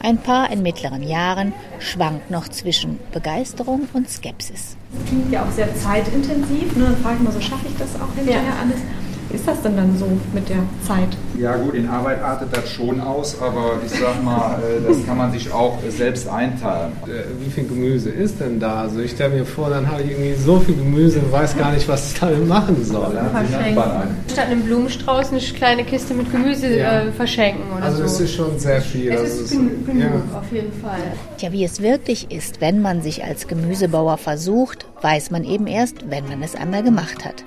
Ein 0.00 0.16
Paar 0.16 0.50
in 0.50 0.62
mittleren 0.62 1.02
Jahren 1.02 1.52
schwankt 1.80 2.30
noch 2.30 2.48
zwischen 2.48 2.98
Begeisterung 3.12 3.88
und 3.92 4.08
Skepsis. 4.08 4.78
Das 4.92 5.06
klingt 5.06 5.32
ja 5.32 5.44
auch 5.44 5.50
sehr 5.50 5.68
zeitintensiv. 5.74 6.76
Ne? 6.76 6.84
Dann 6.84 6.96
frage 6.96 7.16
ich 7.16 7.22
mal 7.22 7.32
so, 7.32 7.40
schaffe 7.40 7.66
ich 7.68 7.76
das 7.76 7.94
auch 8.00 8.14
hinterher 8.16 8.42
ja. 8.42 8.56
alles? 8.62 8.80
Ist 9.32 9.46
das 9.46 9.60
denn 9.62 9.76
dann 9.76 9.96
so 9.98 10.06
mit 10.32 10.48
der 10.48 10.58
Zeit? 10.86 11.08
Ja 11.38 11.56
gut, 11.56 11.74
in 11.74 11.88
Arbeit 11.88 12.22
artet 12.22 12.48
das 12.56 12.70
schon 12.70 13.00
aus, 13.00 13.36
aber 13.40 13.78
ich 13.84 13.92
sag 13.92 14.22
mal, 14.22 14.58
äh, 14.58 14.86
das 14.86 15.04
kann 15.04 15.16
man 15.16 15.32
sich 15.32 15.52
auch 15.52 15.78
selbst 15.88 16.28
einteilen. 16.28 16.92
Äh, 17.06 17.44
wie 17.44 17.50
viel 17.50 17.64
Gemüse 17.64 18.10
ist 18.10 18.40
denn 18.40 18.60
da? 18.60 18.82
Also 18.82 19.00
ich 19.00 19.12
stelle 19.12 19.34
mir 19.34 19.44
vor, 19.44 19.70
dann 19.70 19.90
habe 19.90 20.02
ich 20.02 20.12
irgendwie 20.12 20.34
so 20.34 20.60
viel 20.60 20.76
Gemüse 20.76 21.18
und 21.18 21.32
weiß 21.32 21.56
gar 21.56 21.72
nicht, 21.72 21.88
was 21.88 22.12
ich 22.12 22.20
damit 22.20 22.46
machen 22.46 22.84
soll. 22.84 23.18
Statt 24.32 24.46
einem 24.46 24.62
Blumenstrauß 24.62 25.32
eine 25.32 25.40
kleine 25.40 25.84
Kiste 25.84 26.14
mit 26.14 26.30
Gemüse 26.30 26.76
ja. 26.76 27.02
äh, 27.02 27.12
verschenken 27.12 27.64
oder 27.76 27.84
also 27.84 27.98
so. 27.98 28.02
Also 28.04 28.14
es 28.14 28.20
ist 28.30 28.36
schon 28.36 28.58
sehr 28.58 28.80
viel. 28.80 29.12
Es 29.12 29.34
ist, 29.34 29.40
ist 29.40 29.50
genug, 29.50 29.72
ja. 29.98 30.38
auf 30.38 30.52
jeden 30.52 30.72
Fall. 30.80 31.00
Tja, 31.38 31.52
wie 31.52 31.64
es 31.64 31.82
wirklich 31.82 32.30
ist, 32.30 32.60
wenn 32.60 32.80
man 32.80 33.02
sich 33.02 33.24
als 33.24 33.48
Gemüsebauer 33.48 34.18
versucht, 34.18 34.86
weiß 35.02 35.30
man 35.30 35.44
eben 35.44 35.66
erst, 35.66 36.10
wenn 36.10 36.28
man 36.28 36.42
es 36.42 36.54
einmal 36.54 36.82
gemacht 36.82 37.24
hat. 37.24 37.44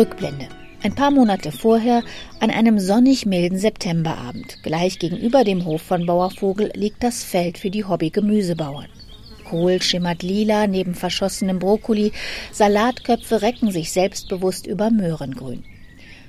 Rückblende. 0.00 0.48
Ein 0.82 0.94
paar 0.94 1.10
Monate 1.10 1.52
vorher, 1.52 2.02
an 2.38 2.50
einem 2.50 2.78
sonnig 2.78 3.26
milden 3.26 3.58
Septemberabend, 3.58 4.62
gleich 4.62 4.98
gegenüber 4.98 5.44
dem 5.44 5.66
Hof 5.66 5.82
von 5.82 6.06
Bauervogel, 6.06 6.70
liegt 6.74 7.02
das 7.02 7.22
Feld 7.22 7.58
für 7.58 7.68
die 7.68 7.84
Hobby-Gemüsebauern. 7.84 8.88
Kohl 9.44 9.82
schimmert 9.82 10.22
lila 10.22 10.66
neben 10.66 10.94
verschossenem 10.94 11.58
Brokkoli, 11.58 12.12
Salatköpfe 12.50 13.42
recken 13.42 13.72
sich 13.72 13.92
selbstbewusst 13.92 14.66
über 14.66 14.88
Möhrengrün. 14.90 15.64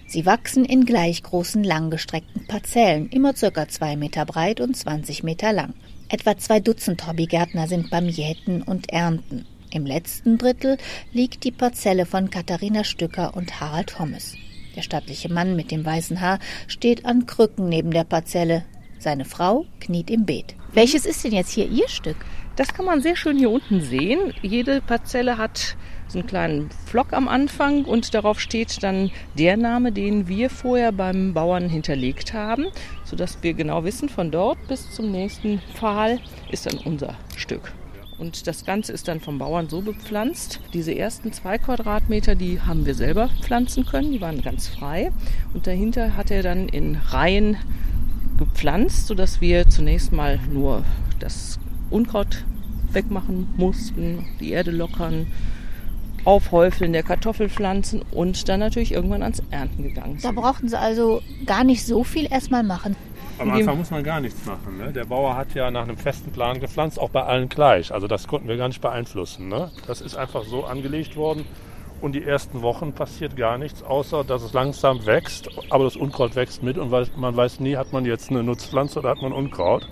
Sie 0.06 0.26
wachsen 0.26 0.66
in 0.66 0.84
gleich 0.84 1.24
großen 1.24 1.64
langgestreckten 1.64 2.48
Parzellen, 2.48 3.08
immer 3.08 3.38
circa 3.38 3.70
zwei 3.70 3.96
Meter 3.96 4.26
breit 4.26 4.60
und 4.60 4.76
20 4.76 5.24
Meter 5.24 5.54
lang. 5.54 5.76
Etwa 6.10 6.38
zwei 6.38 6.60
Dutzend 6.60 7.08
Hobbygärtner 7.08 7.70
sind 7.70 7.90
beim 7.90 8.10
Jäten 8.10 8.64
und 8.64 8.92
Ernten. 8.92 9.46
Im 9.74 9.86
letzten 9.86 10.38
Drittel 10.38 10.78
liegt 11.14 11.46
die 11.46 11.52
Parzelle 11.52 12.06
von 12.06 12.30
Katharina 12.30 12.84
Stücker 12.84 13.38
und 13.38 13.62
Harald 13.62 13.98
Hommes. 14.00 14.36
Der 14.76 14.82
stattliche 14.82 15.32
Mann 15.32 15.56
mit 15.56 15.72
dem 15.72 15.86
weißen 15.86 16.20
Haar 16.20 16.40
steht 16.68 17.06
an 17.06 17.26
Krücken 17.26 17.70
neben 17.70 17.92
der 17.92 18.04
Parzelle. 18.04 18.66
Seine 19.00 19.24
Frau 19.24 19.66
kniet 19.80 20.10
im 20.10 20.26
Beet. 20.26 20.56
Welches 20.74 21.06
ist 21.06 21.24
denn 21.24 21.32
jetzt 21.32 21.52
hier 21.52 21.70
Ihr 21.70 21.88
Stück? 21.88 22.18
Das 22.58 22.74
kann 22.74 22.86
man 22.86 23.02
sehr 23.02 23.16
schön 23.16 23.38
hier 23.38 23.50
unten 23.50 23.80
sehen. 23.80 24.34
Jede 24.42 24.82
Parzelle 24.82 25.38
hat 25.38 25.78
so 26.10 26.20
einen 26.20 26.28
kleinen 26.28 26.70
Flock 26.86 27.14
am 27.14 27.30
Anfang 27.30 27.86
und 27.86 28.14
darauf 28.14 28.42
steht 28.42 28.84
dann 28.84 29.10
der 29.38 29.56
Name, 29.56 29.94
den 29.94 30.28
wir 30.28 30.50
vorher 30.50 30.92
beim 30.92 31.34
Bauern 31.34 31.70
hinterlegt 31.70 32.34
haben, 32.34 32.68
sodass 33.06 33.42
wir 33.42 33.54
genau 33.54 33.86
wissen, 33.86 34.10
von 34.10 34.32
dort 34.32 34.58
bis 34.68 34.92
zum 34.92 35.12
nächsten 35.12 35.62
Pfahl 35.76 36.20
ist 36.52 36.66
dann 36.66 36.78
unser 36.80 37.16
Stück. 37.38 37.72
Und 38.22 38.46
das 38.46 38.66
Ganze 38.66 38.94
ist 38.94 39.08
dann 39.08 39.20
vom 39.20 39.40
Bauern 39.40 39.68
so 39.68 39.82
bepflanzt. 39.82 40.60
Diese 40.76 40.96
ersten 40.96 41.34
zwei 41.34 41.58
Quadratmeter, 41.58 42.36
die 42.36 42.62
haben 42.62 42.86
wir 42.86 42.94
selber 42.94 43.32
pflanzen 43.42 43.84
können, 43.84 44.12
die 44.12 44.22
waren 44.22 44.44
ganz 44.44 44.68
frei. 44.68 45.12
Und 45.56 45.66
dahinter 45.66 46.16
hat 46.16 46.30
er 46.30 46.44
dann 46.44 46.70
in 46.70 46.98
Reihen 46.98 47.58
gepflanzt, 48.38 49.08
sodass 49.08 49.42
wir 49.42 49.68
zunächst 49.70 50.12
mal 50.12 50.40
nur 50.54 50.86
das 51.18 51.58
Unkraut 51.90 52.46
wegmachen 52.92 53.48
mussten, 53.58 54.28
die 54.40 54.52
Erde 54.52 54.70
lockern, 54.70 55.26
Aufhäufeln 56.24 56.94
der 56.94 57.02
Kartoffelpflanzen 57.02 58.04
und 58.12 58.48
dann 58.48 58.60
natürlich 58.60 58.92
irgendwann 58.92 59.24
ans 59.24 59.42
Ernten 59.50 59.82
gegangen 59.82 60.20
sind. 60.20 60.26
Da 60.26 60.40
brauchten 60.40 60.70
Sie 60.70 60.78
also 60.78 61.24
gar 61.48 61.64
nicht 61.64 61.84
so 61.88 62.04
viel 62.04 62.32
erstmal 62.32 62.62
machen. 62.62 62.96
Am 63.42 63.52
Anfang 63.52 63.78
muss 63.78 63.92
man 63.92 64.04
gar 64.04 64.22
nichts 64.22 64.46
machen. 64.46 64.78
Ne? 64.78 64.92
Der 64.94 65.06
Bauer 65.06 65.36
hat 65.36 65.54
ja 65.54 65.72
nach 65.72 65.84
einem 65.84 65.98
festen 65.98 66.32
Plan 66.32 66.60
gepflanzt, 66.60 67.00
auch 67.00 67.10
bei 67.10 67.24
allen 67.24 67.50
gleich. 67.50 67.94
Also 67.94 68.08
das 68.08 68.28
konnten 68.28 68.48
wir 68.48 68.58
gar 68.58 68.68
nicht 68.68 68.82
beeinflussen. 68.82 69.48
Ne? 69.48 69.72
Das 69.88 70.02
ist 70.02 70.16
einfach 70.16 70.44
so 70.44 70.66
angelegt 70.66 71.16
worden. 71.16 71.46
Und 72.02 72.14
die 72.14 72.24
ersten 72.24 72.64
Wochen 72.64 72.94
passiert 72.94 73.36
gar 73.36 73.60
nichts, 73.60 73.84
außer 73.84 74.24
dass 74.24 74.42
es 74.42 74.54
langsam 74.54 75.06
wächst. 75.06 75.50
Aber 75.70 75.84
das 75.84 75.96
Unkraut 75.96 76.36
wächst 76.36 76.64
mit 76.64 76.78
und 76.78 76.90
man 76.90 77.36
weiß 77.36 77.60
nie, 77.60 77.76
hat 77.76 77.94
man 77.94 78.06
jetzt 78.06 78.32
eine 78.32 78.44
Nutzpflanze 78.44 79.00
oder 79.00 79.10
hat 79.10 79.22
man 79.22 79.34
Unkraut. 79.34 79.88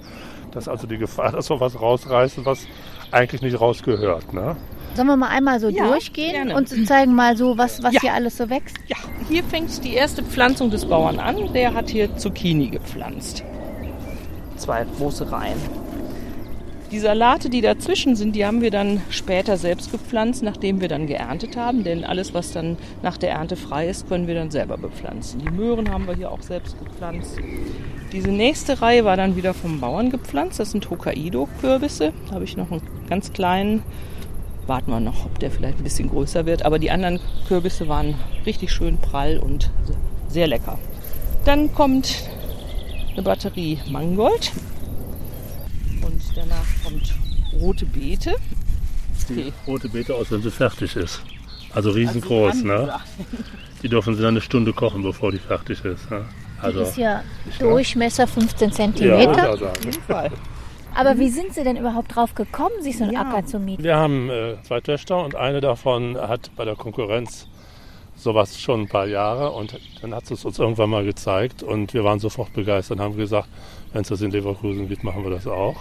Das 0.51 0.63
ist 0.63 0.70
also 0.70 0.88
die 0.88 0.98
Gefahr, 0.98 1.32
dass 1.34 1.50
wir 1.50 1.60
was 1.60 1.79
rausreißen, 1.79 2.46
was 2.46 2.68
eigentlich 3.12 3.41
nicht 3.41 3.60
rausgehört. 3.60 4.34
Ne? 4.34 4.56
Sollen 4.96 5.08
wir 5.08 5.17
mal 5.17 5.29
einmal 5.29 5.60
so 5.60 5.69
ja, 5.69 5.88
durchgehen 5.88 6.31
gerne. 6.31 6.55
und 6.55 6.67
zeigen 6.88 7.15
mal 7.15 7.38
so, 7.38 7.58
was, 7.58 7.81
was 7.84 7.93
ja. 7.93 8.01
hier 8.01 8.13
alles 8.13 8.38
so 8.38 8.50
wächst? 8.50 8.77
Ja, 8.88 8.98
hier 9.29 9.43
fängt 9.43 9.84
die 9.84 9.93
erste 9.93 10.24
Pflanzung 10.24 10.72
des 10.72 10.86
Bauern 10.86 11.19
an. 11.19 11.53
Der 11.53 11.74
hat 11.74 11.89
hier 11.89 12.15
Zucchini 12.17 12.67
gepflanzt. 12.67 13.43
Zwei 14.58 14.86
große 14.98 15.31
Reihen. 15.31 15.58
Die 16.91 16.98
Salate, 16.98 17.51
die 17.51 17.62
dazwischen 17.62 18.15
sind, 18.15 18.36
die 18.36 18.48
haben 18.48 18.62
wir 18.62 18.72
dann 18.72 19.00
später 19.12 19.58
selbst 19.58 19.91
gepflanzt, 19.91 20.41
nachdem 20.41 20.81
wir 20.81 20.88
dann 20.88 21.05
geerntet 21.05 21.55
haben. 21.55 21.84
Denn 21.84 22.03
alles, 22.03 22.34
was 22.34 22.51
dann 22.51 22.77
nach 23.03 23.17
der 23.17 23.29
Ernte 23.29 23.55
frei 23.55 23.88
ist, 23.88 24.10
können 24.10 24.25
wir 24.25 24.34
dann 24.34 24.50
selber 24.50 24.75
bepflanzen. 24.75 25.39
Die 25.39 25.51
Möhren 25.51 25.91
haben 25.91 26.08
wir 26.08 26.15
hier 26.15 26.31
auch 26.31 26.41
selbst 26.41 26.75
gepflanzt. 26.84 27.38
Diese 28.12 28.31
nächste 28.31 28.81
Reihe 28.81 29.05
war 29.05 29.17
dann 29.17 29.36
wieder 29.36 29.53
vom 29.53 29.79
Bauern 29.79 30.10
gepflanzt. 30.10 30.60
Das 30.60 30.72
sind 30.72 30.89
Hokkaido-Kürbisse. 30.89 32.12
Da 32.27 32.34
habe 32.34 32.46
ich 32.46 32.58
noch 32.58 32.72
einen 32.72 32.81
ganz 33.08 33.34
kleinen 33.34 33.84
warten 34.69 34.91
wir 34.91 35.01
noch, 35.01 35.25
ob 35.25 35.38
der 35.39 35.51
vielleicht 35.51 35.79
ein 35.79 35.83
bisschen 35.83 36.09
größer 36.09 36.45
wird. 36.45 36.63
Aber 36.63 36.79
die 36.79 36.91
anderen 36.91 37.19
Kürbisse 37.47 37.89
waren 37.89 38.15
richtig 38.45 38.71
schön 38.71 38.97
prall 38.97 39.38
und 39.38 39.69
sehr 40.29 40.47
lecker. 40.47 40.79
Dann 41.43 41.73
kommt 41.73 42.23
eine 43.11 43.23
Batterie 43.23 43.79
Mangold 43.89 44.53
und 46.05 46.21
danach 46.35 46.65
kommt 46.83 47.13
rote 47.59 47.85
Beete. 47.85 48.35
Die 49.27 49.51
rote 49.67 49.89
Beete 49.89 50.15
aus, 50.15 50.31
wenn 50.31 50.41
sie 50.41 50.51
fertig 50.51 50.95
ist. 50.95 51.21
Also 51.73 51.91
riesengroß, 51.91 52.53
also 52.53 52.65
ne? 52.65 52.93
Die 53.83 53.89
dürfen 53.89 54.15
sie 54.15 54.21
dann 54.21 54.33
eine 54.33 54.41
Stunde 54.41 54.73
kochen, 54.73 55.03
bevor 55.03 55.31
die 55.31 55.38
fertig 55.38 55.83
ist. 55.85 56.09
Ne? 56.11 56.25
Also, 56.61 56.83
die 56.83 56.89
ist 56.89 56.97
ja 56.97 57.23
Durchmesser 57.59 58.27
15 58.27 58.71
cm. 58.73 58.93
Ja, 58.97 59.49
auf 59.51 59.85
jeden 59.85 60.01
Fall. 60.03 60.31
Aber 60.96 61.17
wie 61.17 61.29
sind 61.29 61.53
Sie 61.53 61.63
denn 61.63 61.77
überhaupt 61.77 62.15
drauf 62.15 62.36
gekommen, 62.36 62.81
sich 62.81 62.98
so 62.98 63.03
einen 63.03 63.13
ja. 63.13 63.22
Acker 63.22 63.46
zu 63.46 63.60
mieten? 63.60 63.84
Wir 63.84 63.96
haben 63.96 64.29
äh, 64.29 64.55
zwei 64.63 64.81
Töchter 64.81 65.24
und 65.24 65.36
eine 65.36 65.62
davon 65.62 66.17
hat 66.17 66.51
bei 66.55 66.65
der 66.65 66.75
Konkurrenz 66.75 67.48
sowas 68.15 68.60
schon 68.60 68.81
ein 68.81 68.88
paar 68.88 69.08
Jahre 69.08 69.51
und 69.51 69.79
dann 70.01 70.13
hat 70.13 70.29
es 70.29 70.43
uns 70.43 70.60
irgendwann 70.60 70.89
mal 70.89 71.05
gezeigt 71.05 71.63
und 71.63 71.93
wir 71.93 72.03
waren 72.03 72.19
sofort 72.19 72.53
begeistert 72.53 72.98
und 72.98 73.03
haben 73.03 73.17
gesagt, 73.17 73.48
wenn 73.93 74.01
es 74.01 74.10
das 74.10 74.22
in 74.22 74.31
Leverkusen 74.31 74.89
gibt, 74.89 75.03
machen 75.03 75.24
wir 75.24 75.31
das 75.31 75.48
auch. 75.48 75.77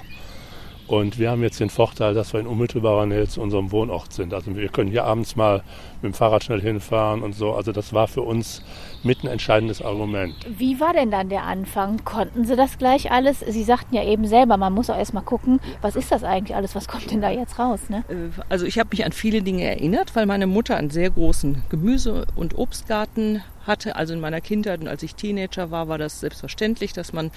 Und 0.89 1.19
wir 1.19 1.31
haben 1.31 1.43
jetzt 1.43 1.61
den 1.61 1.69
Vorteil, 1.69 2.15
dass 2.15 2.33
wir 2.33 2.41
in 2.41 2.47
unmittelbarer 2.47 3.05
Nähe 3.05 3.29
zu 3.29 3.43
unserem 3.43 3.71
Wohnort 3.73 4.11
sind. 4.15 4.33
Also 4.33 4.57
wir 4.57 4.69
können 4.71 4.91
hier 4.91 5.05
abends 5.05 5.37
mal 5.37 5.63
mit 6.01 6.13
dem 6.13 6.15
Fahrrad 6.15 6.45
schnell 6.45 6.63
hinfahren 6.63 7.23
und 7.23 7.35
so. 7.35 7.53
Also 7.53 7.73
das 7.73 7.93
war 7.93 8.09
für 8.09 8.23
uns 8.23 8.63
mit 9.03 9.23
ein 9.23 9.27
entscheidendes 9.27 9.83
Argument. 9.83 10.35
Wie 10.49 10.81
war 10.81 10.95
denn 10.95 11.11
dann 11.11 11.29
der 11.29 11.43
Anfang? 11.43 12.03
Konnten 12.07 12.47
Sie 12.47 12.57
das 12.57 12.79
gleich 12.79 13.11
alles? 13.13 13.41
Sie 13.41 13.65
sagten 13.65 13.95
ja 13.95 14.03
eben 14.03 14.27
selber, 14.27 14.57
man 14.57 14.73
muss 14.73 14.89
auch 14.89 14.97
erst 14.97 15.13
mal 15.13 15.21
gucken, 15.21 15.61
was 15.83 15.95
ist 15.95 16.11
das 16.11 16.25
eigentlich 16.25 16.57
alles? 16.57 16.75
Was 16.75 16.89
kommt 16.89 17.11
denn 17.11 17.21
da 17.21 17.29
jetzt 17.29 17.59
raus? 17.59 17.91
Ne? 17.91 18.03
Äh, 18.09 18.41
also 18.49 18.65
ich 18.65 18.79
habe 18.79 18.89
mich 18.91 19.05
an 19.05 19.13
viele 19.13 19.43
Dinge 19.43 19.65
erinnert, 19.65 20.17
weil 20.17 20.25
meine 20.25 20.47
Mutter 20.47 20.79
einen 20.79 20.89
sehr 20.89 21.11
großen 21.11 21.65
Gemüse- 21.69 22.27
und 22.35 22.57
Obstgarten 22.57 23.43
hatte. 23.67 23.95
Also 23.95 24.15
in 24.15 24.21
meiner 24.21 24.41
Kindheit 24.41 24.81
und 24.81 24.89
als 24.89 25.03
ich 25.03 25.15
Teenager 25.15 25.71
war, 25.71 25.89
war 25.89 25.99
das 25.99 26.21
selbstverständlich, 26.21 26.95
dass 26.95 27.13
man 27.13 27.31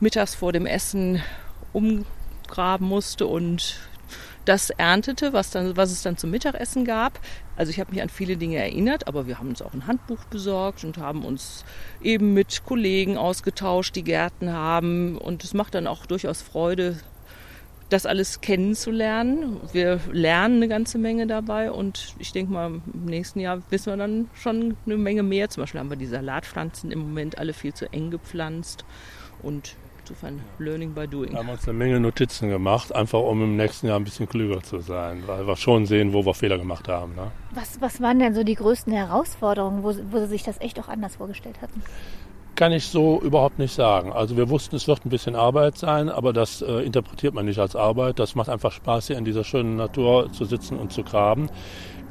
mittags 0.00 0.34
vor 0.34 0.52
dem 0.52 0.66
Essen 0.66 1.22
um 1.72 2.04
graben 2.50 2.86
musste 2.86 3.26
und 3.26 3.80
das 4.44 4.70
erntete, 4.70 5.32
was, 5.32 5.50
dann, 5.50 5.76
was 5.76 5.90
es 5.90 6.02
dann 6.02 6.16
zum 6.16 6.30
Mittagessen 6.30 6.84
gab. 6.84 7.20
Also 7.56 7.70
ich 7.70 7.78
habe 7.78 7.92
mich 7.92 8.02
an 8.02 8.08
viele 8.08 8.36
Dinge 8.36 8.56
erinnert, 8.56 9.06
aber 9.06 9.26
wir 9.26 9.38
haben 9.38 9.48
uns 9.48 9.62
auch 9.62 9.74
ein 9.74 9.86
Handbuch 9.86 10.24
besorgt 10.24 10.82
und 10.84 10.98
haben 10.98 11.24
uns 11.24 11.64
eben 12.02 12.34
mit 12.34 12.64
Kollegen 12.64 13.16
ausgetauscht, 13.16 13.94
die 13.96 14.02
Gärten 14.02 14.52
haben. 14.52 15.18
Und 15.18 15.44
es 15.44 15.54
macht 15.54 15.74
dann 15.74 15.86
auch 15.86 16.06
durchaus 16.06 16.42
Freude, 16.42 16.98
das 17.90 18.06
alles 18.06 18.40
kennenzulernen. 18.40 19.60
Wir 19.72 20.00
lernen 20.12 20.56
eine 20.56 20.68
ganze 20.68 20.98
Menge 20.98 21.26
dabei 21.26 21.70
und 21.70 22.14
ich 22.18 22.32
denke 22.32 22.52
mal, 22.52 22.80
im 22.92 23.04
nächsten 23.04 23.40
Jahr 23.40 23.62
wissen 23.70 23.92
wir 23.92 23.96
dann 23.96 24.30
schon 24.34 24.76
eine 24.86 24.96
Menge 24.96 25.22
mehr. 25.22 25.50
Zum 25.50 25.62
Beispiel 25.62 25.80
haben 25.80 25.90
wir 25.90 25.96
die 25.96 26.06
Salatpflanzen 26.06 26.92
im 26.92 27.00
Moment 27.00 27.38
alle 27.38 27.52
viel 27.52 27.74
zu 27.74 27.92
eng 27.92 28.10
gepflanzt 28.10 28.84
und 29.42 29.76
insofern 30.10 30.40
Learning 30.58 30.92
by 30.92 31.06
Doing. 31.06 31.30
Wir 31.30 31.38
haben 31.38 31.48
uns 31.48 31.68
eine 31.68 31.78
Menge 31.78 32.00
Notizen 32.00 32.48
gemacht, 32.48 32.94
einfach 32.94 33.20
um 33.20 33.42
im 33.42 33.56
nächsten 33.56 33.86
Jahr 33.86 33.98
ein 33.98 34.04
bisschen 34.04 34.28
klüger 34.28 34.62
zu 34.62 34.80
sein, 34.80 35.22
weil 35.26 35.46
wir 35.46 35.56
schon 35.56 35.86
sehen, 35.86 36.12
wo 36.12 36.24
wir 36.26 36.34
Fehler 36.34 36.58
gemacht 36.58 36.88
haben. 36.88 37.14
Ne? 37.14 37.30
Was, 37.52 37.80
was 37.80 38.00
waren 38.00 38.18
denn 38.18 38.34
so 38.34 38.42
die 38.42 38.56
größten 38.56 38.92
Herausforderungen, 38.92 39.82
wo, 39.82 39.94
wo 40.10 40.18
Sie 40.18 40.26
sich 40.26 40.42
das 40.42 40.60
echt 40.60 40.78
auch 40.80 40.88
anders 40.88 41.16
vorgestellt 41.16 41.60
hatten? 41.62 41.82
Kann 42.56 42.72
ich 42.72 42.86
so 42.86 43.20
überhaupt 43.22 43.58
nicht 43.58 43.72
sagen. 43.72 44.12
Also 44.12 44.36
wir 44.36 44.50
wussten, 44.50 44.76
es 44.76 44.88
wird 44.88 45.06
ein 45.06 45.10
bisschen 45.10 45.36
Arbeit 45.36 45.78
sein, 45.78 46.08
aber 46.08 46.32
das 46.32 46.60
äh, 46.60 46.82
interpretiert 46.82 47.32
man 47.32 47.46
nicht 47.46 47.58
als 47.58 47.76
Arbeit. 47.76 48.18
Das 48.18 48.34
macht 48.34 48.48
einfach 48.48 48.72
Spaß, 48.72 49.06
hier 49.06 49.16
in 49.16 49.24
dieser 49.24 49.44
schönen 49.44 49.76
Natur 49.76 50.30
zu 50.32 50.44
sitzen 50.44 50.78
und 50.78 50.92
zu 50.92 51.02
graben. 51.04 51.48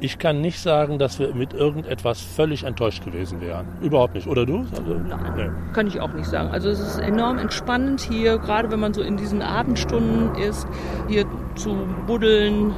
Ich 0.02 0.18
kann 0.18 0.40
nicht 0.40 0.58
sagen, 0.58 0.98
dass 0.98 1.18
wir 1.18 1.34
mit 1.34 1.52
irgendetwas 1.52 2.22
völlig 2.22 2.64
enttäuscht 2.64 3.04
gewesen 3.04 3.40
wären. 3.42 3.66
Überhaupt 3.82 4.14
nicht. 4.14 4.26
Oder 4.26 4.46
du? 4.46 4.60
Also, 4.70 4.94
Nein, 4.94 5.32
nee. 5.36 5.74
kann 5.74 5.86
ich 5.86 6.00
auch 6.00 6.12
nicht 6.14 6.26
sagen. 6.26 6.48
Also 6.50 6.70
es 6.70 6.80
ist 6.80 6.98
enorm 6.98 7.36
entspannend 7.38 8.00
hier, 8.00 8.38
gerade 8.38 8.70
wenn 8.70 8.80
man 8.80 8.94
so 8.94 9.02
in 9.02 9.18
diesen 9.18 9.42
Abendstunden 9.42 10.34
ist, 10.36 10.66
hier 11.08 11.26
zu 11.54 11.76
buddeln, 12.06 12.72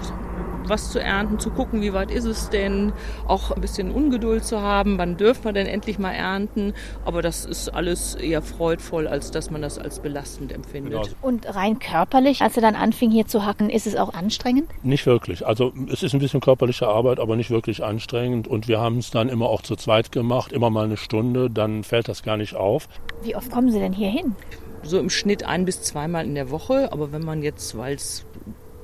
was 0.68 0.90
zu 0.90 1.00
ernten, 1.00 1.38
zu 1.38 1.50
gucken, 1.50 1.80
wie 1.82 1.92
weit 1.92 2.10
ist 2.10 2.24
es 2.24 2.50
denn, 2.50 2.92
auch 3.26 3.50
ein 3.50 3.60
bisschen 3.60 3.90
Ungeduld 3.90 4.44
zu 4.44 4.60
haben, 4.60 4.98
wann 4.98 5.16
dürfen 5.16 5.44
wir 5.44 5.52
denn 5.52 5.66
endlich 5.66 5.98
mal 5.98 6.12
ernten. 6.12 6.74
Aber 7.04 7.22
das 7.22 7.44
ist 7.44 7.68
alles 7.68 8.14
eher 8.14 8.42
freudvoll, 8.42 9.06
als 9.06 9.30
dass 9.30 9.50
man 9.50 9.62
das 9.62 9.78
als 9.78 10.00
belastend 10.00 10.52
empfindet. 10.52 10.92
Genau. 10.92 11.16
Und 11.20 11.54
rein 11.54 11.78
körperlich, 11.78 12.42
als 12.42 12.56
er 12.56 12.62
dann 12.62 12.74
anfing 12.74 13.10
hier 13.10 13.26
zu 13.26 13.44
hacken, 13.44 13.70
ist 13.70 13.86
es 13.86 13.96
auch 13.96 14.14
anstrengend? 14.14 14.68
Nicht 14.82 15.06
wirklich. 15.06 15.46
Also 15.46 15.72
es 15.90 16.02
ist 16.02 16.14
ein 16.14 16.20
bisschen 16.20 16.40
körperliche 16.40 16.88
Arbeit, 16.88 17.20
aber 17.20 17.36
nicht 17.36 17.50
wirklich 17.50 17.82
anstrengend. 17.82 18.48
Und 18.48 18.68
wir 18.68 18.80
haben 18.80 18.98
es 18.98 19.10
dann 19.10 19.28
immer 19.28 19.48
auch 19.48 19.62
zu 19.62 19.76
zweit 19.76 20.12
gemacht, 20.12 20.52
immer 20.52 20.70
mal 20.70 20.84
eine 20.84 20.96
Stunde, 20.96 21.50
dann 21.50 21.84
fällt 21.84 22.08
das 22.08 22.22
gar 22.22 22.36
nicht 22.36 22.54
auf. 22.54 22.88
Wie 23.22 23.36
oft 23.36 23.50
kommen 23.50 23.70
Sie 23.70 23.78
denn 23.78 23.92
hier 23.92 24.10
hin? 24.10 24.34
So 24.82 24.98
im 24.98 25.10
Schnitt 25.10 25.44
ein 25.44 25.64
bis 25.64 25.82
zweimal 25.82 26.24
in 26.24 26.34
der 26.34 26.50
Woche. 26.50 26.92
Aber 26.92 27.12
wenn 27.12 27.24
man 27.24 27.42
jetzt, 27.42 27.76
weil 27.78 27.94
es 27.94 28.24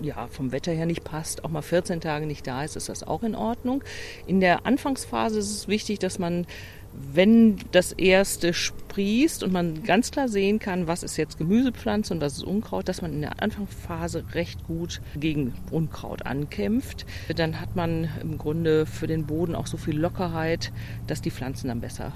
ja, 0.00 0.26
vom 0.28 0.52
Wetter 0.52 0.72
her 0.72 0.86
nicht 0.86 1.04
passt, 1.04 1.44
auch 1.44 1.50
mal 1.50 1.62
14 1.62 2.00
Tage 2.00 2.26
nicht 2.26 2.46
da 2.46 2.64
ist, 2.64 2.76
ist 2.76 2.88
das 2.88 3.02
auch 3.02 3.22
in 3.22 3.34
Ordnung. 3.34 3.82
In 4.26 4.40
der 4.40 4.66
Anfangsphase 4.66 5.38
ist 5.38 5.50
es 5.50 5.68
wichtig, 5.68 5.98
dass 5.98 6.18
man, 6.18 6.46
wenn 6.92 7.56
das 7.72 7.92
erste 7.92 8.54
sprießt 8.54 9.42
und 9.42 9.52
man 9.52 9.82
ganz 9.84 10.10
klar 10.10 10.28
sehen 10.28 10.58
kann, 10.58 10.86
was 10.86 11.02
ist 11.02 11.16
jetzt 11.16 11.38
Gemüsepflanze 11.38 12.14
und 12.14 12.20
was 12.20 12.34
ist 12.34 12.44
Unkraut, 12.44 12.88
dass 12.88 13.02
man 13.02 13.12
in 13.12 13.20
der 13.20 13.42
Anfangsphase 13.42 14.24
recht 14.32 14.66
gut 14.66 15.00
gegen 15.16 15.54
Unkraut 15.70 16.26
ankämpft. 16.26 17.06
Dann 17.34 17.60
hat 17.60 17.76
man 17.76 18.08
im 18.22 18.38
Grunde 18.38 18.86
für 18.86 19.06
den 19.06 19.26
Boden 19.26 19.54
auch 19.54 19.66
so 19.66 19.76
viel 19.76 19.98
Lockerheit, 19.98 20.72
dass 21.06 21.22
die 21.22 21.30
Pflanzen 21.30 21.68
dann 21.68 21.80
besser 21.80 22.12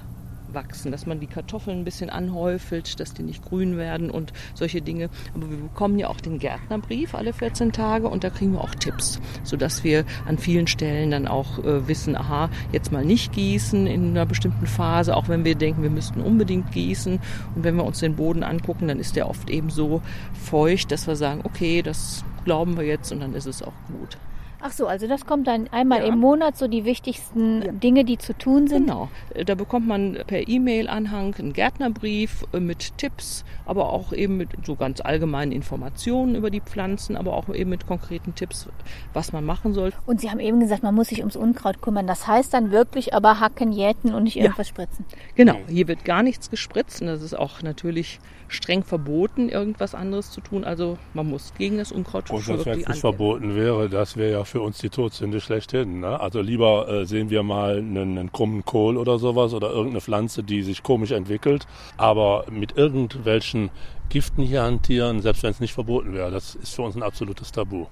wachsen, 0.53 0.91
dass 0.91 1.05
man 1.05 1.19
die 1.19 1.27
Kartoffeln 1.27 1.79
ein 1.79 1.83
bisschen 1.83 2.09
anhäufelt, 2.09 2.99
dass 2.99 3.13
die 3.13 3.23
nicht 3.23 3.43
grün 3.43 3.77
werden 3.77 4.09
und 4.09 4.33
solche 4.53 4.81
Dinge. 4.81 5.09
Aber 5.33 5.49
wir 5.49 5.57
bekommen 5.57 5.99
ja 5.99 6.09
auch 6.09 6.21
den 6.21 6.39
Gärtnerbrief 6.39 7.15
alle 7.15 7.33
14 7.33 7.71
Tage 7.71 8.07
und 8.07 8.23
da 8.23 8.29
kriegen 8.29 8.53
wir 8.53 8.61
auch 8.61 8.75
Tipps, 8.75 9.19
sodass 9.43 9.83
wir 9.83 10.05
an 10.25 10.37
vielen 10.37 10.67
Stellen 10.67 11.11
dann 11.11 11.27
auch 11.27 11.59
äh, 11.59 11.87
wissen, 11.87 12.15
aha, 12.15 12.49
jetzt 12.71 12.91
mal 12.91 13.05
nicht 13.05 13.33
gießen 13.33 13.87
in 13.87 14.09
einer 14.09 14.25
bestimmten 14.25 14.67
Phase, 14.67 15.15
auch 15.15 15.27
wenn 15.27 15.45
wir 15.45 15.55
denken, 15.55 15.83
wir 15.83 15.89
müssten 15.89 16.21
unbedingt 16.21 16.71
gießen. 16.71 17.19
Und 17.55 17.63
wenn 17.63 17.75
wir 17.75 17.85
uns 17.85 17.99
den 17.99 18.15
Boden 18.15 18.43
angucken, 18.43 18.87
dann 18.87 18.99
ist 18.99 19.15
der 19.15 19.29
oft 19.29 19.49
eben 19.49 19.69
so 19.69 20.01
feucht, 20.33 20.91
dass 20.91 21.07
wir 21.07 21.15
sagen, 21.15 21.41
okay, 21.43 21.81
das 21.81 22.23
glauben 22.45 22.77
wir 22.77 22.85
jetzt 22.85 23.11
und 23.11 23.19
dann 23.19 23.33
ist 23.33 23.45
es 23.45 23.61
auch 23.61 23.73
gut. 23.87 24.17
Ach 24.65 24.71
so, 24.71 24.87
also 24.87 25.07
das 25.07 25.25
kommt 25.25 25.47
dann 25.47 25.67
einmal 25.73 25.99
ja. 25.99 26.05
im 26.05 26.19
Monat, 26.19 26.57
so 26.57 26.69
die 26.69 26.85
wichtigsten 26.85 27.61
ja. 27.61 27.71
Dinge, 27.73 28.05
die 28.05 28.17
zu 28.17 28.31
tun 28.31 28.69
sind. 28.69 28.87
Genau. 28.87 29.09
Da 29.45 29.55
bekommt 29.55 29.87
man 29.87 30.17
per 30.25 30.47
E-Mail-Anhang 30.47 31.35
einen 31.35 31.51
Gärtnerbrief 31.51 32.45
äh, 32.53 32.61
mit 32.61 32.97
Tipps, 32.97 33.43
aber 33.65 33.91
auch 33.91 34.13
eben 34.13 34.37
mit 34.37 34.49
so 34.65 34.77
ganz 34.77 35.01
allgemeinen 35.01 35.51
Informationen 35.51 36.35
über 36.35 36.49
die 36.49 36.61
Pflanzen, 36.61 37.17
aber 37.17 37.33
auch 37.33 37.49
eben 37.53 37.71
mit 37.71 37.87
konkreten 37.87 38.35
Tipps, 38.35 38.69
was 39.11 39.33
man 39.33 39.43
machen 39.43 39.73
soll. 39.73 39.91
Und 40.05 40.21
Sie 40.21 40.29
haben 40.29 40.39
eben 40.39 40.61
gesagt, 40.61 40.81
man 40.81 40.95
muss 40.95 41.09
sich 41.09 41.19
ums 41.19 41.35
Unkraut 41.35 41.81
kümmern. 41.81 42.07
Das 42.07 42.25
heißt 42.25 42.53
dann 42.53 42.71
wirklich 42.71 43.13
aber 43.13 43.41
hacken, 43.41 43.73
jäten 43.73 44.13
und 44.13 44.23
nicht 44.23 44.37
irgendwas 44.37 44.69
ja. 44.69 44.75
spritzen. 44.75 45.05
Genau. 45.35 45.57
Hier 45.67 45.89
wird 45.89 46.05
gar 46.05 46.23
nichts 46.23 46.49
gespritzt 46.49 47.01
und 47.01 47.07
das 47.07 47.21
ist 47.21 47.37
auch 47.37 47.61
natürlich 47.63 48.21
streng 48.47 48.83
verboten, 48.83 49.49
irgendwas 49.49 49.95
anderes 49.95 50.31
zu 50.31 50.41
tun. 50.41 50.63
Also 50.63 50.97
man 51.13 51.29
muss 51.29 51.53
gegen 51.57 51.77
das 51.77 51.91
Unkraut 51.91 52.29
Und 52.31 52.47
wenn 52.47 52.79
es 52.79 52.87
nicht 52.87 52.99
verboten 52.99 53.55
wäre, 53.55 53.89
das 53.89 54.15
wäre 54.15 54.31
ja 54.31 54.45
für 54.53 54.61
uns 54.61 54.77
die 54.77 54.91
Todsünde 54.91 55.41
schlechthin. 55.41 56.01
Ne? 56.01 56.19
Also 56.19 56.39
lieber 56.39 56.87
äh, 56.87 57.05
sehen 57.07 57.31
wir 57.31 57.41
mal 57.41 57.79
einen, 57.79 58.19
einen, 58.19 58.31
krummen 58.31 58.63
Kohl 58.63 58.97
oder 58.97 59.17
sowas 59.17 59.51
oder 59.55 59.71
irgendeine 59.71 59.99
Pflanze, 59.99 60.43
die 60.43 60.61
sich 60.61 60.83
komisch 60.83 61.09
entwickelt. 61.09 61.65
Aber 61.97 62.45
mit 62.51 62.77
irgendwelchen 62.77 63.71
Giften 64.09 64.43
hier 64.43 64.61
hantieren, 64.61 65.23
selbst 65.23 65.41
wenn 65.41 65.49
es 65.49 65.59
nicht 65.59 65.73
verboten 65.73 66.13
wäre, 66.13 66.29
das 66.29 66.53
ist 66.53 66.75
für 66.75 66.83
uns 66.83 66.95
ein 66.95 67.01
absolutes 67.01 67.51
Tabu. 67.51 67.87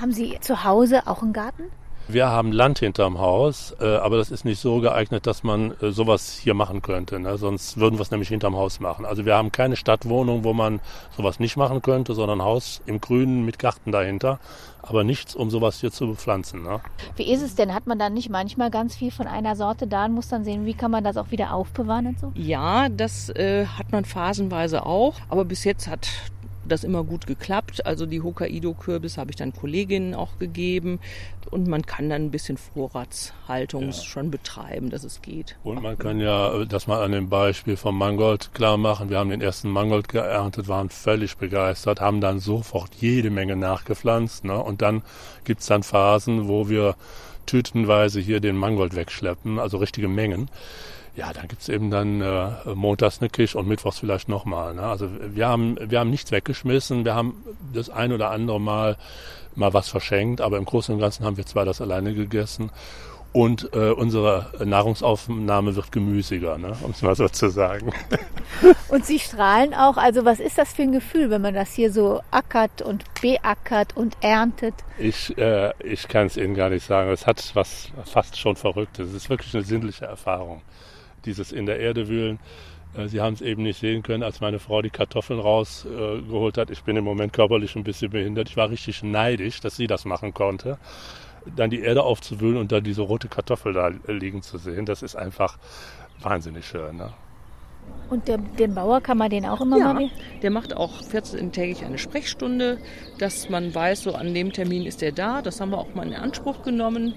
Haben 0.00 0.12
Sie 0.12 0.38
zu 0.40 0.62
Hause 0.62 1.08
auch 1.08 1.20
einen 1.22 1.32
Garten? 1.32 1.64
Wir 2.06 2.28
haben 2.28 2.52
Land 2.52 2.80
hinterm 2.80 3.18
Haus, 3.18 3.74
äh, 3.80 3.96
aber 3.96 4.18
das 4.18 4.30
ist 4.30 4.44
nicht 4.44 4.60
so 4.60 4.80
geeignet, 4.80 5.26
dass 5.26 5.42
man 5.42 5.72
äh, 5.80 5.90
sowas 5.90 6.38
hier 6.38 6.52
machen 6.52 6.82
könnte. 6.82 7.18
Ne? 7.18 7.38
Sonst 7.38 7.78
würden 7.78 7.96
wir 7.98 8.02
es 8.02 8.10
nämlich 8.10 8.28
hinterm 8.28 8.56
Haus 8.56 8.78
machen. 8.78 9.06
Also 9.06 9.24
wir 9.24 9.34
haben 9.34 9.52
keine 9.52 9.76
Stadtwohnung, 9.76 10.44
wo 10.44 10.52
man 10.52 10.80
sowas 11.16 11.40
nicht 11.40 11.56
machen 11.56 11.80
könnte, 11.80 12.14
sondern 12.14 12.40
ein 12.40 12.44
Haus 12.44 12.82
im 12.84 13.00
Grünen 13.00 13.46
mit 13.46 13.58
Garten 13.58 13.90
dahinter. 13.90 14.38
Aber 14.82 15.02
nichts, 15.02 15.34
um 15.34 15.48
sowas 15.48 15.80
hier 15.80 15.92
zu 15.92 16.06
bepflanzen. 16.06 16.62
Ne? 16.62 16.80
Wie 17.16 17.32
ist 17.32 17.40
es 17.40 17.54
denn? 17.54 17.72
Hat 17.72 17.86
man 17.86 17.98
dann 17.98 18.12
nicht 18.12 18.28
manchmal 18.28 18.70
ganz 18.70 18.94
viel 18.94 19.10
von 19.10 19.26
einer 19.26 19.56
Sorte 19.56 19.86
da 19.86 20.04
und 20.04 20.12
muss 20.12 20.28
dann 20.28 20.44
sehen, 20.44 20.66
wie 20.66 20.74
kann 20.74 20.90
man 20.90 21.04
das 21.04 21.16
auch 21.16 21.30
wieder 21.30 21.54
aufbewahren 21.54 22.08
und 22.08 22.20
so? 22.20 22.32
Ja, 22.34 22.90
das 22.90 23.30
äh, 23.30 23.64
hat 23.64 23.92
man 23.92 24.04
phasenweise 24.04 24.84
auch. 24.84 25.14
Aber 25.30 25.46
bis 25.46 25.64
jetzt 25.64 25.88
hat 25.88 26.06
das 26.68 26.84
immer 26.84 27.04
gut 27.04 27.26
geklappt. 27.26 27.86
Also 27.86 28.06
die 28.06 28.22
Hokkaido-Kürbis 28.22 29.18
habe 29.18 29.30
ich 29.30 29.36
dann 29.36 29.52
Kolleginnen 29.52 30.14
auch 30.14 30.38
gegeben. 30.38 31.00
Und 31.50 31.68
man 31.68 31.84
kann 31.84 32.08
dann 32.08 32.26
ein 32.26 32.30
bisschen 32.30 32.56
Vorratshaltung 32.56 33.86
ja. 33.86 33.92
schon 33.92 34.30
betreiben, 34.30 34.90
dass 34.90 35.04
es 35.04 35.22
geht. 35.22 35.56
Und 35.62 35.82
man 35.82 35.98
kann 35.98 36.20
ja 36.20 36.64
das 36.64 36.86
mal 36.86 37.02
an 37.02 37.12
dem 37.12 37.28
Beispiel 37.28 37.76
vom 37.76 37.98
Mangold 37.98 38.54
klar 38.54 38.76
machen. 38.76 39.10
Wir 39.10 39.18
haben 39.18 39.30
den 39.30 39.40
ersten 39.40 39.68
Mangold 39.70 40.08
geerntet, 40.08 40.68
waren 40.68 40.90
völlig 40.90 41.36
begeistert, 41.36 42.00
haben 42.00 42.20
dann 42.20 42.40
sofort 42.40 42.94
jede 42.94 43.30
Menge 43.30 43.56
nachgepflanzt. 43.56 44.44
Ne? 44.44 44.58
Und 44.58 44.82
dann 44.82 45.02
gibt's 45.44 45.66
dann 45.66 45.82
Phasen, 45.82 46.48
wo 46.48 46.68
wir 46.68 46.96
tütenweise 47.46 48.20
hier 48.20 48.40
den 48.40 48.56
Mangold 48.56 48.96
wegschleppen, 48.96 49.58
also 49.58 49.76
richtige 49.76 50.08
Mengen. 50.08 50.48
Ja, 51.16 51.32
dann 51.32 51.46
gibt's 51.46 51.68
eben 51.68 51.90
dann 51.90 52.20
äh, 52.20 52.74
montags 52.74 53.20
eine 53.20 53.30
Kisch 53.30 53.54
und 53.54 53.68
mittwochs 53.68 54.00
vielleicht 54.00 54.28
nochmal. 54.28 54.74
Ne? 54.74 54.82
Also 54.82 55.08
wir 55.20 55.46
haben, 55.46 55.76
wir 55.80 56.00
haben 56.00 56.10
nichts 56.10 56.32
weggeschmissen, 56.32 57.04
wir 57.04 57.14
haben 57.14 57.44
das 57.72 57.88
ein 57.88 58.12
oder 58.12 58.30
andere 58.30 58.60
Mal 58.60 58.96
mal 59.56 59.72
was 59.72 59.88
verschenkt, 59.88 60.40
aber 60.40 60.56
im 60.56 60.64
Großen 60.64 60.92
und 60.92 61.00
Ganzen 61.00 61.24
haben 61.24 61.36
wir 61.36 61.46
zwar 61.46 61.64
das 61.64 61.80
alleine 61.80 62.12
gegessen 62.14 62.70
und 63.34 63.70
äh, 63.72 63.90
unsere 63.90 64.46
Nahrungsaufnahme 64.64 65.74
wird 65.74 65.90
gemüsiger, 65.90 66.56
ne? 66.56 66.76
um 66.82 66.92
es 66.92 67.02
mal 67.02 67.16
so 67.16 67.28
zu 67.28 67.50
sagen. 67.50 67.92
Und 68.88 69.04
Sie 69.04 69.18
strahlen 69.18 69.74
auch, 69.74 69.96
also 69.96 70.24
was 70.24 70.38
ist 70.38 70.56
das 70.56 70.72
für 70.72 70.82
ein 70.82 70.92
Gefühl, 70.92 71.30
wenn 71.30 71.42
man 71.42 71.54
das 71.54 71.72
hier 71.72 71.92
so 71.92 72.20
ackert 72.30 72.80
und 72.80 73.02
beackert 73.20 73.96
und 73.96 74.16
erntet? 74.20 74.74
Ich, 74.98 75.36
äh, 75.36 75.72
ich 75.82 76.06
kann 76.06 76.28
es 76.28 76.36
Ihnen 76.36 76.54
gar 76.54 76.70
nicht 76.70 76.86
sagen. 76.86 77.10
Es 77.10 77.26
hat 77.26 77.42
was 77.54 77.88
fast 78.04 78.38
schon 78.38 78.54
Verrücktes. 78.54 79.08
Es 79.08 79.14
ist 79.14 79.30
wirklich 79.30 79.52
eine 79.52 79.64
sinnliche 79.64 80.04
Erfahrung, 80.04 80.62
dieses 81.24 81.52
in 81.52 81.66
der 81.66 81.78
Erde 81.78 82.08
wühlen. 82.08 82.38
Äh, 82.96 83.08
Sie 83.08 83.20
haben 83.20 83.34
es 83.34 83.40
eben 83.40 83.62
nicht 83.62 83.80
sehen 83.80 84.02
können, 84.02 84.22
als 84.22 84.40
meine 84.40 84.58
Frau 84.58 84.82
die 84.82 84.90
Kartoffeln 84.90 85.40
rausgeholt 85.40 86.58
hat. 86.58 86.70
Ich 86.70 86.82
bin 86.82 86.96
im 86.96 87.04
Moment 87.04 87.32
körperlich 87.32 87.76
ein 87.76 87.84
bisschen 87.84 88.10
behindert. 88.10 88.48
Ich 88.48 88.56
war 88.56 88.70
richtig 88.70 89.02
neidisch, 89.02 89.60
dass 89.60 89.76
sie 89.76 89.86
das 89.86 90.04
machen 90.04 90.34
konnte 90.34 90.78
dann 91.56 91.70
die 91.70 91.80
Erde 91.80 92.02
aufzuwühlen 92.02 92.56
und 92.56 92.72
dann 92.72 92.84
diese 92.84 93.02
rote 93.02 93.28
Kartoffel 93.28 93.72
da 93.72 93.88
liegen 94.10 94.42
zu 94.42 94.58
sehen, 94.58 94.86
das 94.86 95.02
ist 95.02 95.16
einfach 95.16 95.58
wahnsinnig 96.20 96.66
schön. 96.66 96.96
Ne? 96.96 97.12
Und 98.08 98.28
der, 98.28 98.38
den 98.38 98.74
Bauer 98.74 99.00
kann 99.00 99.18
man 99.18 99.30
den 99.30 99.44
auch 99.46 99.60
immer 99.60 99.78
ja, 99.78 99.92
mal? 99.92 100.10
Der 100.42 100.50
macht 100.50 100.76
auch 100.76 101.02
14-tägig 101.02 101.84
eine 101.84 101.98
Sprechstunde, 101.98 102.78
dass 103.18 103.48
man 103.48 103.74
weiß, 103.74 104.02
so 104.02 104.14
an 104.14 104.32
dem 104.32 104.52
Termin 104.52 104.86
ist 104.86 105.02
er 105.02 105.12
da. 105.12 105.42
Das 105.42 105.60
haben 105.60 105.70
wir 105.70 105.78
auch 105.78 105.94
mal 105.94 106.06
in 106.06 106.14
Anspruch 106.14 106.62
genommen. 106.62 107.14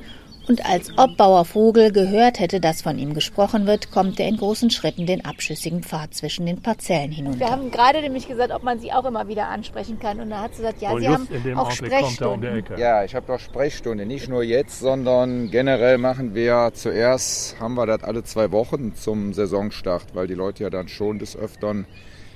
Und 0.48 0.66
als 0.66 0.98
ob 0.98 1.18
Bauer 1.18 1.44
Vogel 1.44 1.92
gehört 1.92 2.40
hätte, 2.40 2.62
dass 2.62 2.82
von 2.82 2.98
ihm 2.98 3.14
gesprochen 3.14 3.68
wird, 3.68 3.92
kommt 3.92 4.18
er 4.20 4.30
in 4.30 4.38
großen 4.38 4.70
Schritten 4.70 5.06
den 5.06 5.26
abschüssigen 5.26 5.84
Pfad 5.84 6.14
zwischen 6.14 6.46
den 6.46 6.62
Parzellen 6.62 7.12
hinunter. 7.12 7.40
Wir 7.40 7.52
haben 7.52 7.70
gerade 7.70 8.02
nämlich 8.02 8.30
gesagt, 8.30 8.54
ob 8.54 8.64
man 8.64 8.80
sie 8.80 8.94
auch 8.94 9.04
immer 9.04 9.28
wieder 9.28 9.50
ansprechen 9.50 10.00
kann. 10.00 10.22
Und 10.22 10.30
da 10.30 10.42
hat 10.42 10.56
sie 10.56 10.62
gesagt, 10.62 10.82
ja, 10.82 10.92
Und 10.92 11.02
sie 11.02 11.08
haben 11.10 11.58
auch 11.58 11.72
Sprechstunden. 11.72 12.64
Um 12.70 12.78
ja, 12.78 13.04
ich 13.04 13.14
habe 13.14 13.28
doch 13.28 13.40
Sprechstunde. 13.40 14.06
Nicht 14.06 14.30
nur 14.30 14.42
jetzt, 14.42 14.80
sondern 14.80 15.52
generell 15.52 15.98
machen 15.98 16.34
wir 16.34 16.72
zuerst, 16.74 17.60
haben 17.60 17.74
wir 17.74 17.86
das 17.86 18.04
alle 18.04 18.24
zwei 18.24 18.52
Wochen 18.54 18.96
zum 18.96 19.34
Saisonstart, 19.34 20.16
weil 20.16 20.28
die 20.28 20.34
Leute 20.34 20.64
ja 20.64 20.70
dann 20.70 20.88
schon 20.88 21.20
des 21.20 21.36
Öfteren 21.36 21.86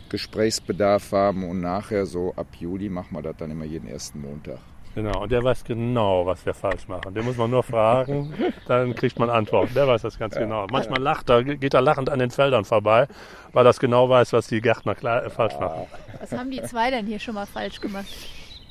Gesprächsbedarf 0.10 1.14
haben. 1.14 1.50
Und 1.50 1.62
nachher, 1.62 2.06
so 2.06 2.34
ab 2.36 2.48
Juli, 2.60 2.90
machen 2.90 3.16
wir 3.16 3.22
das 3.22 3.38
dann 3.38 3.52
immer 3.52 3.66
jeden 3.66 3.88
ersten 3.88 4.20
Montag. 4.20 4.60
Genau, 4.94 5.24
und 5.24 5.32
der 5.32 5.44
weiß 5.44 5.64
genau, 5.64 6.26
was 6.26 6.46
wir 6.46 6.54
falsch 6.54 6.88
machen. 6.88 7.14
Den 7.14 7.24
muss 7.24 7.38
man 7.38 7.50
nur 7.50 7.64
fragen, 7.64 8.34
dann 8.68 8.94
kriegt 8.94 9.18
man 9.18 9.30
Antworten. 9.30 9.74
Der 9.74 9.88
weiß 9.88 10.02
das 10.02 10.20
ganz 10.20 10.36
ja. 10.36 10.42
genau. 10.42 10.68
Manchmal 10.70 11.02
lacht 11.02 11.30
er, 11.30 11.44
geht 11.44 11.74
er 11.74 11.82
lachend 11.82 12.10
an 12.10 12.20
den 12.20 12.32
Feldern 12.32 12.66
vorbei, 12.66 13.08
weil 13.54 13.64
das 13.64 13.80
genau 13.80 14.10
weiß, 14.10 14.34
was 14.34 14.48
die 14.48 14.60
Gärtner 14.60 14.96
klar, 14.96 15.26
äh, 15.26 15.30
falsch 15.30 15.58
machen. 15.60 15.88
Was 16.20 16.32
haben 16.34 16.52
die 16.52 16.62
zwei 16.64 16.92
denn 16.92 17.06
hier 17.06 17.20
schon 17.20 17.36
mal 17.36 17.46
falsch 17.46 17.80
gemacht? 17.80 18.08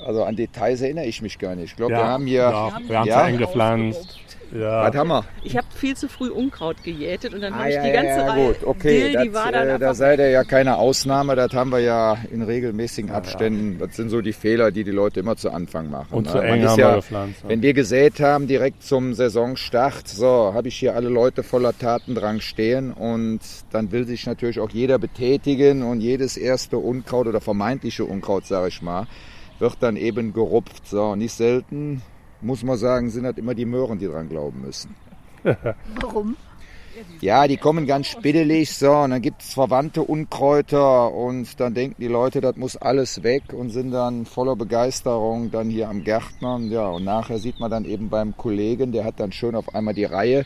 Also 0.04 0.24
an 0.24 0.36
Details 0.36 0.80
erinnere 0.80 1.06
ich 1.06 1.22
mich 1.22 1.38
gar 1.38 1.54
nicht. 1.54 1.70
Ich 1.70 1.76
glaube, 1.76 1.92
ja, 1.92 1.98
wir 1.98 2.06
haben 2.06 2.26
hier. 2.26 2.40
Ja, 2.40 2.78
wir 2.86 2.98
haben 2.98 3.08
ja, 3.08 3.22
eingepflanzt. 3.22 4.18
Ja. 4.52 4.88
Was 4.88 4.96
haben 4.96 5.08
wir? 5.08 5.24
Ich 5.44 5.56
habe 5.56 5.66
viel 5.74 5.96
zu 5.96 6.08
früh 6.08 6.28
Unkraut 6.28 6.82
gejätet 6.82 7.34
und 7.34 7.40
dann 7.40 7.52
ah, 7.52 7.58
habe 7.58 7.68
ich 7.68 7.74
ja, 7.76 7.82
die 7.84 7.92
ganze 7.92 8.18
ja, 8.18 8.30
Reihe 8.30 8.46
gut. 8.48 8.56
Okay, 8.66 9.00
Dill, 9.00 9.12
das, 9.12 9.22
die 9.22 9.34
war 9.34 9.52
dann 9.52 9.68
äh, 9.68 9.78
da 9.78 9.94
seid 9.94 10.18
ihr 10.18 10.30
ja 10.30 10.44
keine 10.44 10.76
Ausnahme. 10.76 11.36
Das 11.36 11.52
haben 11.52 11.70
wir 11.70 11.78
ja 11.78 12.18
in 12.30 12.42
regelmäßigen 12.42 13.10
Abständen. 13.10 13.78
Das 13.78 13.96
sind 13.96 14.10
so 14.10 14.20
die 14.20 14.32
Fehler, 14.32 14.70
die 14.70 14.84
die 14.84 14.90
Leute 14.90 15.20
immer 15.20 15.36
zu 15.36 15.50
Anfang 15.50 15.90
machen. 15.90 16.08
Und 16.10 16.26
ne? 16.26 16.32
zu 16.32 16.38
eng 16.38 16.66
haben 16.66 16.78
ja, 16.78 16.88
wir 16.90 16.96
gepflanzt. 16.96 17.44
Wenn 17.46 17.62
wir 17.62 17.74
gesät 17.74 18.20
haben, 18.20 18.46
direkt 18.46 18.82
zum 18.82 19.14
Saisonstart, 19.14 20.08
so, 20.08 20.52
habe 20.54 20.68
ich 20.68 20.76
hier 20.76 20.94
alle 20.94 21.08
Leute 21.08 21.42
voller 21.42 21.76
Tatendrang 21.76 22.40
stehen 22.40 22.92
und 22.92 23.40
dann 23.70 23.92
will 23.92 24.06
sich 24.06 24.26
natürlich 24.26 24.60
auch 24.60 24.70
jeder 24.70 24.98
betätigen 24.98 25.82
und 25.82 26.00
jedes 26.00 26.36
erste 26.36 26.78
Unkraut 26.78 27.26
oder 27.26 27.40
vermeintliche 27.40 28.04
Unkraut, 28.04 28.46
sage 28.46 28.68
ich 28.68 28.82
mal, 28.82 29.06
wird 29.58 29.76
dann 29.80 29.96
eben 29.96 30.32
gerupft. 30.32 30.86
So, 30.86 31.14
nicht 31.14 31.34
selten 31.34 32.02
muss 32.40 32.62
man 32.62 32.76
sagen, 32.76 33.10
sind 33.10 33.24
halt 33.24 33.38
immer 33.38 33.54
die 33.54 33.66
Möhren, 33.66 33.98
die 33.98 34.06
dran 34.06 34.28
glauben 34.28 34.62
müssen. 34.62 34.94
Warum? 36.00 36.36
Ja, 37.20 37.46
die 37.46 37.56
kommen 37.56 37.86
ganz 37.86 38.08
spittelig, 38.08 38.74
so, 38.74 38.90
und 38.92 39.10
dann 39.10 39.22
gibt 39.22 39.42
es 39.42 39.54
verwandte 39.54 40.02
Unkräuter 40.02 41.12
und 41.12 41.60
dann 41.60 41.72
denken 41.72 41.96
die 42.00 42.08
Leute, 42.08 42.40
das 42.40 42.56
muss 42.56 42.76
alles 42.76 43.22
weg 43.22 43.52
und 43.52 43.70
sind 43.70 43.92
dann 43.92 44.26
voller 44.26 44.56
Begeisterung 44.56 45.50
dann 45.50 45.70
hier 45.70 45.88
am 45.88 46.04
Gärtnern. 46.04 46.70
Ja, 46.70 46.88
und 46.88 47.04
nachher 47.04 47.38
sieht 47.38 47.60
man 47.60 47.70
dann 47.70 47.84
eben 47.84 48.08
beim 48.10 48.36
Kollegen, 48.36 48.92
der 48.92 49.04
hat 49.04 49.20
dann 49.20 49.32
schön 49.32 49.54
auf 49.54 49.74
einmal 49.74 49.94
die 49.94 50.04
Reihe 50.04 50.44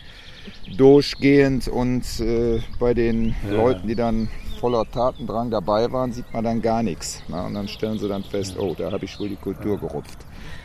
durchgehend 0.76 1.68
und 1.68 2.04
äh, 2.20 2.60
bei 2.78 2.94
den 2.94 3.34
ja. 3.48 3.56
Leuten, 3.56 3.88
die 3.88 3.94
dann 3.94 4.28
voller 4.60 4.84
Tatendrang 4.90 5.50
dabei 5.50 5.90
waren, 5.92 6.12
sieht 6.12 6.32
man 6.32 6.44
dann 6.44 6.62
gar 6.62 6.82
nichts. 6.82 7.22
Na, 7.28 7.46
und 7.46 7.54
dann 7.54 7.68
stellen 7.68 7.98
sie 7.98 8.08
dann 8.08 8.22
fest, 8.22 8.56
oh, 8.58 8.74
da 8.76 8.92
habe 8.92 9.04
ich 9.04 9.18
wohl 9.18 9.28
die 9.28 9.36
Kultur 9.36 9.78
gerupft. 9.78 10.18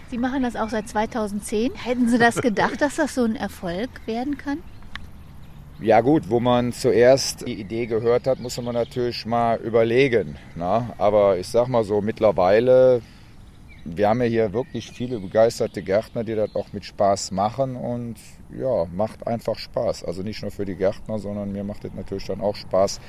Sie 0.09 0.17
machen 0.17 0.43
das 0.43 0.55
auch 0.55 0.69
seit 0.69 0.89
2010. 0.89 1.73
Hätten 1.75 2.09
Sie 2.09 2.17
das 2.17 2.35
gedacht, 2.41 2.81
dass 2.81 2.95
das 2.95 3.15
so 3.15 3.23
ein 3.23 3.35
Erfolg 3.35 3.89
werden 4.05 4.37
kann? 4.37 4.57
Ja 5.79 6.01
gut, 6.01 6.29
wo 6.29 6.39
man 6.39 6.73
zuerst 6.73 7.47
die 7.47 7.59
Idee 7.59 7.85
gehört 7.85 8.27
hat, 8.27 8.39
muss 8.39 8.59
man 8.61 8.73
natürlich 8.73 9.25
mal 9.25 9.57
überlegen. 9.59 10.35
Na? 10.55 10.93
Aber 10.97 11.37
ich 11.37 11.47
sag 11.47 11.67
mal 11.67 11.83
so, 11.83 12.01
mittlerweile 12.01 13.01
wir 13.85 14.09
haben 14.09 14.21
ja 14.21 14.27
hier 14.27 14.53
wirklich 14.53 14.91
viele 14.91 15.19
begeisterte 15.19 15.81
Gärtner, 15.81 16.23
die 16.23 16.35
das 16.35 16.55
auch 16.55 16.73
mit 16.73 16.85
Spaß 16.85 17.31
machen 17.31 17.75
und 17.75 18.15
ja, 18.57 18.85
macht 18.93 19.25
einfach 19.27 19.57
Spaß. 19.57 20.03
Also 20.03 20.21
nicht 20.21 20.41
nur 20.41 20.51
für 20.51 20.65
die 20.65 20.75
Gärtner, 20.75 21.19
sondern 21.19 21.51
mir 21.51 21.63
macht 21.63 21.85
es 21.85 21.93
natürlich 21.93 22.25
dann 22.25 22.41
auch 22.41 22.55
Spaß, 22.55 22.99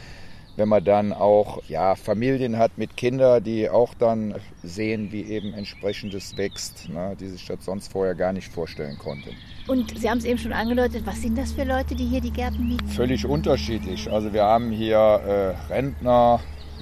wenn 0.57 0.69
man 0.69 0.85
dann 0.85 1.13
auch 1.13 1.63
ja, 1.69 1.95
Familien 1.95 2.59
hat 2.59 2.77
mit 2.77 2.97
Kindern, 2.97 3.43
die 3.43 3.71
auch 3.71 3.95
dann 3.95 4.35
sehen, 4.63 5.13
wie 5.13 5.23
eben 5.23 5.55
entsprechendes 5.55 6.37
wächst, 6.37 6.89
ne, 6.89 7.17
die 7.19 7.29
sich 7.29 7.47
das 7.47 7.65
sonst 7.65 7.93
vorher 7.93 8.15
gar 8.15 8.33
nicht 8.33 8.53
vorstellen 8.53 8.99
konnten. 8.99 9.31
Und 9.69 9.99
Sie 9.99 10.11
haben 10.11 10.19
es 10.19 10.25
eben 10.25 10.39
schon 10.39 10.53
angedeutet, 10.53 11.03
was 11.07 11.23
sind 11.23 11.39
das 11.39 11.53
für 11.53 11.65
Leute, 11.65 11.95
die 11.95 12.05
hier 12.05 12.21
die 12.21 12.33
Gärten 12.33 12.69
mieten? 12.69 12.89
Völlig 12.89 13.25
unterschiedlich. 13.25 14.11
Also 14.11 14.33
wir 14.33 14.45
haben 14.45 14.71
hier 14.71 14.97
äh, 14.97 15.73
Rentner, 15.73 16.41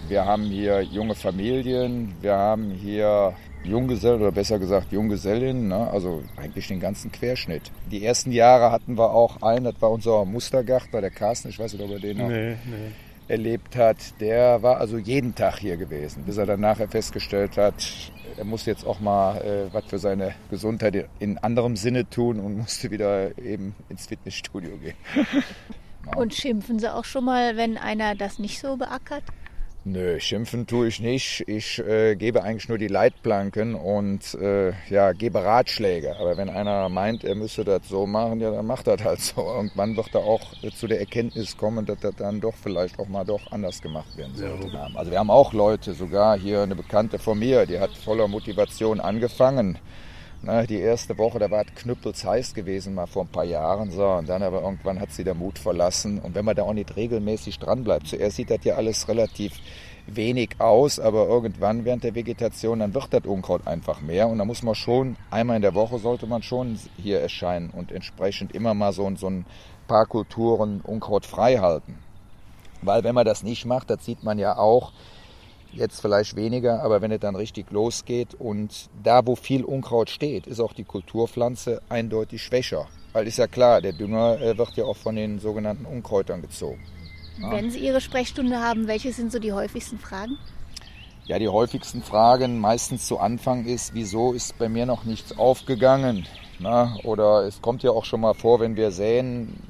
wir 0.08 0.24
haben 0.24 0.44
hier 0.44 0.80
junge 0.82 1.14
Familien, 1.14 2.14
wir 2.20 2.34
haben 2.34 2.70
hier 2.70 3.34
Junggesellen 3.64 4.22
oder 4.22 4.32
besser 4.32 4.58
gesagt 4.58 4.92
Junggesellinnen, 4.92 5.68
ne? 5.68 5.90
also 5.90 6.22
eigentlich 6.36 6.68
den 6.68 6.80
ganzen 6.80 7.12
Querschnitt. 7.12 7.70
Die 7.90 8.04
ersten 8.04 8.32
Jahre 8.32 8.70
hatten 8.70 8.96
wir 8.96 9.10
auch 9.10 9.42
einen, 9.42 9.64
das 9.64 9.74
war 9.80 9.90
unser 9.90 10.24
Mustergärtner, 10.24 11.00
der 11.00 11.10
Carsten, 11.10 11.48
ich 11.48 11.58
weiß 11.58 11.74
nicht, 11.74 11.82
ob 11.82 11.90
er 11.90 11.98
den 11.98 12.18
noch 12.18 12.28
nee, 12.28 12.56
nee. 12.64 12.92
Erlebt 13.28 13.76
hat. 13.76 13.96
Der 14.20 14.62
war 14.62 14.78
also 14.78 14.98
jeden 14.98 15.34
Tag 15.34 15.58
hier 15.58 15.76
gewesen, 15.76 16.24
bis 16.24 16.36
er 16.36 16.46
dann 16.46 16.60
nachher 16.60 16.88
festgestellt 16.88 17.56
hat, 17.56 17.74
er 18.38 18.44
muss 18.44 18.66
jetzt 18.66 18.86
auch 18.86 19.00
mal 19.00 19.38
äh, 19.38 19.72
was 19.72 19.84
für 19.86 19.98
seine 19.98 20.34
Gesundheit 20.50 21.08
in 21.18 21.38
anderem 21.38 21.76
Sinne 21.76 22.08
tun 22.08 22.40
und 22.40 22.56
musste 22.58 22.90
wieder 22.90 23.36
eben 23.38 23.74
ins 23.88 24.06
Fitnessstudio 24.06 24.76
gehen. 24.78 24.96
Und 26.16 26.32
schimpfen 26.32 26.78
Sie 26.78 26.90
auch 26.90 27.04
schon 27.04 27.26
mal, 27.26 27.58
wenn 27.58 27.76
einer 27.76 28.14
das 28.14 28.38
nicht 28.38 28.60
so 28.60 28.78
beackert? 28.78 29.24
Nö, 29.90 30.20
schimpfen 30.20 30.66
tue 30.66 30.88
ich 30.88 31.00
nicht. 31.00 31.48
Ich 31.48 31.78
äh, 31.78 32.14
gebe 32.14 32.42
eigentlich 32.42 32.68
nur 32.68 32.76
die 32.76 32.88
Leitplanken 32.88 33.74
und 33.74 34.34
äh, 34.34 34.72
ja, 34.90 35.12
gebe 35.12 35.42
Ratschläge. 35.42 36.14
Aber 36.20 36.36
wenn 36.36 36.50
einer 36.50 36.90
meint, 36.90 37.24
er 37.24 37.34
müsse 37.34 37.64
das 37.64 37.88
so 37.88 38.06
machen, 38.06 38.38
ja, 38.38 38.50
dann 38.50 38.66
macht 38.66 38.86
das 38.86 39.02
halt 39.02 39.20
so. 39.20 39.40
Irgendwann 39.40 39.96
wird 39.96 40.14
er 40.14 40.20
auch 40.20 40.42
äh, 40.62 40.70
zu 40.72 40.88
der 40.88 41.00
Erkenntnis 41.00 41.56
kommen, 41.56 41.86
dass 41.86 42.00
das 42.00 42.14
dann 42.16 42.38
doch 42.38 42.54
vielleicht 42.54 42.98
auch 42.98 43.08
mal 43.08 43.24
doch 43.24 43.50
anders 43.50 43.80
gemacht 43.80 44.14
werden 44.18 44.34
sollte. 44.36 44.68
Ja. 44.68 44.90
Also 44.94 45.10
wir 45.10 45.18
haben 45.18 45.30
auch 45.30 45.54
Leute, 45.54 45.94
sogar 45.94 46.38
hier 46.38 46.60
eine 46.60 46.76
Bekannte 46.76 47.18
von 47.18 47.38
mir, 47.38 47.64
die 47.64 47.80
hat 47.80 47.96
voller 47.96 48.28
Motivation 48.28 49.00
angefangen 49.00 49.78
na, 50.42 50.64
die 50.64 50.78
erste 50.78 51.18
Woche, 51.18 51.38
da 51.38 51.50
war 51.50 51.64
es 51.64 51.74
knüppelsheiß 51.74 52.54
gewesen, 52.54 52.94
mal 52.94 53.06
vor 53.06 53.24
ein 53.24 53.28
paar 53.28 53.44
Jahren. 53.44 53.90
So, 53.90 54.06
und 54.06 54.28
dann 54.28 54.42
aber 54.42 54.62
irgendwann 54.62 55.00
hat 55.00 55.12
sie 55.12 55.24
der 55.24 55.34
Mut 55.34 55.58
verlassen. 55.58 56.20
Und 56.20 56.34
wenn 56.34 56.44
man 56.44 56.54
da 56.54 56.62
auch 56.62 56.72
nicht 56.72 56.94
regelmäßig 56.96 57.58
dran 57.58 57.84
bleibt, 57.84 58.06
zuerst 58.06 58.36
sieht 58.36 58.50
das 58.50 58.64
ja 58.64 58.76
alles 58.76 59.08
relativ 59.08 59.52
wenig 60.06 60.56
aus, 60.58 60.98
aber 60.98 61.26
irgendwann 61.26 61.84
während 61.84 62.04
der 62.04 62.14
Vegetation, 62.14 62.78
dann 62.78 62.94
wird 62.94 63.12
das 63.12 63.24
Unkraut 63.24 63.66
einfach 63.66 64.00
mehr. 64.00 64.28
Und 64.28 64.38
da 64.38 64.44
muss 64.44 64.62
man 64.62 64.74
schon, 64.74 65.16
einmal 65.30 65.56
in 65.56 65.62
der 65.62 65.74
Woche 65.74 65.98
sollte 65.98 66.26
man 66.26 66.42
schon 66.42 66.78
hier 66.96 67.20
erscheinen 67.20 67.70
und 67.70 67.92
entsprechend 67.92 68.54
immer 68.54 68.74
mal 68.74 68.92
so, 68.92 69.10
so 69.16 69.28
ein 69.28 69.44
paar 69.86 70.06
Kulturen 70.06 70.80
Unkraut 70.80 71.26
frei 71.26 71.58
halten. 71.58 71.98
Weil 72.80 73.04
wenn 73.04 73.14
man 73.14 73.26
das 73.26 73.42
nicht 73.42 73.66
macht, 73.66 73.90
das 73.90 74.04
sieht 74.04 74.22
man 74.22 74.38
ja 74.38 74.56
auch, 74.56 74.92
Jetzt 75.72 76.00
vielleicht 76.00 76.34
weniger, 76.34 76.82
aber 76.82 77.02
wenn 77.02 77.12
es 77.12 77.20
dann 77.20 77.36
richtig 77.36 77.70
losgeht 77.70 78.34
und 78.38 78.88
da, 79.02 79.26
wo 79.26 79.36
viel 79.36 79.64
Unkraut 79.64 80.08
steht, 80.08 80.46
ist 80.46 80.60
auch 80.60 80.72
die 80.72 80.84
Kulturpflanze 80.84 81.82
eindeutig 81.88 82.42
schwächer. 82.42 82.86
Weil 83.12 83.26
ist 83.26 83.38
ja 83.38 83.46
klar, 83.46 83.80
der 83.80 83.92
Dünger 83.92 84.40
äh, 84.40 84.56
wird 84.56 84.76
ja 84.76 84.84
auch 84.84 84.96
von 84.96 85.16
den 85.16 85.38
sogenannten 85.38 85.84
Unkräutern 85.84 86.40
gezogen. 86.40 86.80
Ja. 87.40 87.52
Wenn 87.52 87.70
Sie 87.70 87.78
Ihre 87.80 88.00
Sprechstunde 88.00 88.60
haben, 88.60 88.88
welche 88.88 89.12
sind 89.12 89.30
so 89.30 89.38
die 89.38 89.52
häufigsten 89.52 89.98
Fragen? 89.98 90.38
Ja, 91.26 91.38
die 91.38 91.48
häufigsten 91.48 92.02
Fragen 92.02 92.58
meistens 92.58 93.06
zu 93.06 93.18
Anfang 93.18 93.66
ist, 93.66 93.92
wieso 93.92 94.32
ist 94.32 94.58
bei 94.58 94.68
mir 94.68 94.86
noch 94.86 95.04
nichts 95.04 95.36
aufgegangen? 95.36 96.26
Na, 96.58 96.96
oder 97.04 97.44
es 97.44 97.60
kommt 97.60 97.82
ja 97.82 97.90
auch 97.90 98.04
schon 98.04 98.22
mal 98.22 98.34
vor, 98.34 98.60
wenn 98.60 98.76
wir 98.76 98.90
säen, 98.90 99.62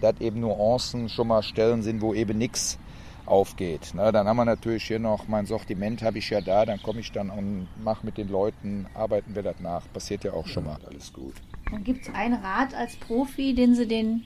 dass 0.00 0.20
eben 0.20 0.40
Nuancen 0.40 1.08
schon 1.08 1.28
mal 1.28 1.42
Stellen 1.42 1.82
sind, 1.82 2.02
wo 2.02 2.14
eben 2.14 2.38
nichts 2.38 2.78
aufgeht. 3.26 3.92
Na, 3.94 4.12
dann 4.12 4.26
haben 4.26 4.36
wir 4.36 4.44
natürlich 4.44 4.84
hier 4.84 4.98
noch 4.98 5.28
mein 5.28 5.46
Sortiment, 5.46 6.02
habe 6.02 6.18
ich 6.18 6.30
ja 6.30 6.40
da, 6.40 6.64
dann 6.64 6.82
komme 6.82 7.00
ich 7.00 7.12
dann 7.12 7.30
und 7.30 7.68
mache 7.82 8.04
mit 8.04 8.18
den 8.18 8.28
Leuten, 8.28 8.86
arbeiten 8.94 9.34
wir 9.34 9.42
das 9.42 9.60
nach. 9.60 9.82
Passiert 9.92 10.24
ja 10.24 10.32
auch 10.32 10.46
schon 10.46 10.64
mal. 10.64 10.78
Alles 10.86 11.12
gut. 11.12 11.34
Dann 11.70 11.84
gibt 11.84 12.06
es 12.06 12.14
einen 12.14 12.34
Rat 12.34 12.74
als 12.74 12.96
Profi, 12.96 13.54
den 13.54 13.74
Sie 13.74 13.86
den 13.86 14.24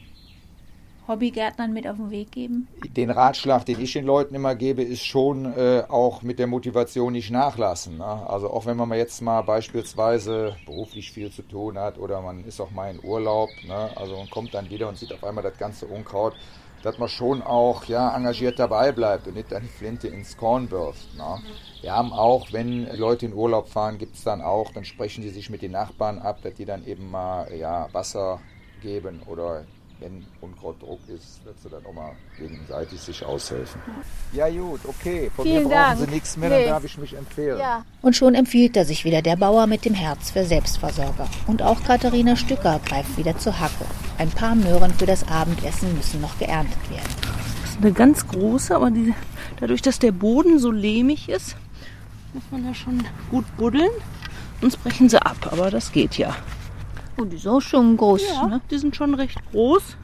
Hobbygärtnern 1.08 1.72
mit 1.72 1.88
auf 1.88 1.96
den 1.96 2.10
Weg 2.10 2.30
geben? 2.30 2.68
Den 2.96 3.10
Ratschlag, 3.10 3.64
den 3.64 3.80
ich 3.80 3.94
den 3.94 4.04
Leuten 4.04 4.34
immer 4.34 4.54
gebe, 4.54 4.82
ist 4.82 5.04
schon 5.04 5.46
äh, 5.46 5.84
auch 5.88 6.22
mit 6.22 6.38
der 6.38 6.46
Motivation 6.46 7.14
nicht 7.14 7.30
nachlassen. 7.30 7.96
Ne? 7.96 8.04
Also 8.04 8.50
auch 8.50 8.66
wenn 8.66 8.76
man 8.76 8.92
jetzt 8.92 9.22
mal 9.22 9.40
beispielsweise 9.40 10.54
beruflich 10.66 11.10
viel 11.10 11.32
zu 11.32 11.42
tun 11.42 11.78
hat 11.78 11.98
oder 11.98 12.20
man 12.20 12.44
ist 12.44 12.60
auch 12.60 12.70
mal 12.70 12.90
in 12.90 13.02
Urlaub, 13.02 13.48
ne? 13.66 13.90
also 13.96 14.16
man 14.16 14.28
kommt 14.28 14.52
dann 14.52 14.68
wieder 14.68 14.88
und 14.88 14.98
sieht 14.98 15.12
auf 15.12 15.24
einmal 15.24 15.42
das 15.42 15.56
ganze 15.56 15.86
Unkraut, 15.86 16.34
dass 16.82 16.98
man 16.98 17.08
schon 17.08 17.42
auch 17.42 17.84
ja, 17.84 18.14
engagiert 18.14 18.58
dabei 18.58 18.92
bleibt 18.92 19.26
und 19.26 19.34
nicht 19.34 19.50
dann 19.52 19.62
die 19.62 19.68
Flinte 19.68 20.08
ins 20.08 20.36
Korn 20.36 20.70
wirft. 20.70 21.16
Ne? 21.16 21.40
Wir 21.80 21.94
haben 21.94 22.12
auch, 22.12 22.52
wenn 22.52 22.88
Leute 22.96 23.26
in 23.26 23.34
Urlaub 23.34 23.68
fahren, 23.68 23.98
gibt 23.98 24.16
es 24.16 24.24
dann 24.24 24.40
auch, 24.40 24.72
dann 24.72 24.84
sprechen 24.84 25.22
sie 25.22 25.30
sich 25.30 25.50
mit 25.50 25.62
den 25.62 25.72
Nachbarn 25.72 26.18
ab, 26.18 26.42
dass 26.42 26.54
die 26.54 26.64
dann 26.64 26.86
eben 26.86 27.10
mal 27.10 27.52
ja, 27.54 27.88
Wasser 27.92 28.40
geben 28.82 29.22
oder 29.26 29.64
wenn 30.00 30.24
Unkrautdruck 30.40 31.00
ist, 31.08 31.40
dass 31.44 31.62
sie 31.62 31.68
dann 31.68 31.84
auch 31.84 31.92
mal 31.92 32.12
gegenseitig 32.38 33.00
sich 33.00 33.24
aushelfen. 33.24 33.80
Ja 34.32 34.48
gut, 34.48 34.80
okay, 34.86 35.30
von 35.34 35.44
Vielen 35.44 35.64
mir 35.64 35.70
Dank. 35.70 35.98
brauchen 35.98 36.06
Sie 36.06 36.14
nichts 36.14 36.36
mehr, 36.36 36.48
nee. 36.50 36.64
dann 36.64 36.74
darf 36.74 36.84
ich 36.84 36.98
mich 36.98 37.14
empfehlen. 37.16 37.58
Ja. 37.58 37.84
Und 38.02 38.14
schon 38.14 38.34
empfiehlt 38.34 38.76
er 38.76 38.84
sich 38.84 39.04
wieder 39.04 39.22
der 39.22 39.36
Bauer 39.36 39.66
mit 39.66 39.84
dem 39.84 39.94
Herz 39.94 40.30
für 40.30 40.44
Selbstversorger. 40.44 41.28
Und 41.46 41.62
auch 41.62 41.82
Katharina 41.82 42.36
Stücker 42.36 42.80
greift 42.84 43.16
wieder 43.16 43.36
zur 43.38 43.58
Hacke. 43.58 43.84
Ein 44.18 44.30
paar 44.30 44.54
Möhren 44.54 44.92
für 44.94 45.06
das 45.06 45.26
Abendessen 45.28 45.94
müssen 45.96 46.20
noch 46.20 46.38
geerntet 46.38 46.90
werden. 46.90 47.08
Das 47.62 47.70
ist 47.70 47.78
eine 47.80 47.92
ganz 47.92 48.26
große, 48.26 48.74
aber 48.74 48.90
die, 48.90 49.14
dadurch, 49.58 49.82
dass 49.82 49.98
der 49.98 50.12
Boden 50.12 50.58
so 50.58 50.70
lehmig 50.70 51.28
ist, 51.28 51.56
muss 52.34 52.44
man 52.50 52.64
da 52.64 52.74
schon 52.74 53.04
gut 53.30 53.44
buddeln. 53.56 53.90
Sonst 54.60 54.76
brechen 54.82 55.08
sie 55.08 55.20
ab, 55.20 55.48
aber 55.50 55.70
das 55.70 55.92
geht 55.92 56.18
ja. 56.18 56.36
Oh, 57.20 57.24
die 57.24 57.36
sind 57.36 57.50
auch 57.50 57.60
schon 57.60 57.96
groß. 57.96 58.22
Ja, 58.28 58.46
ne? 58.46 58.60
die 58.70 58.78
sind 58.78 58.94
schon 58.94 59.14
recht 59.14 59.38
groß. 59.50 59.96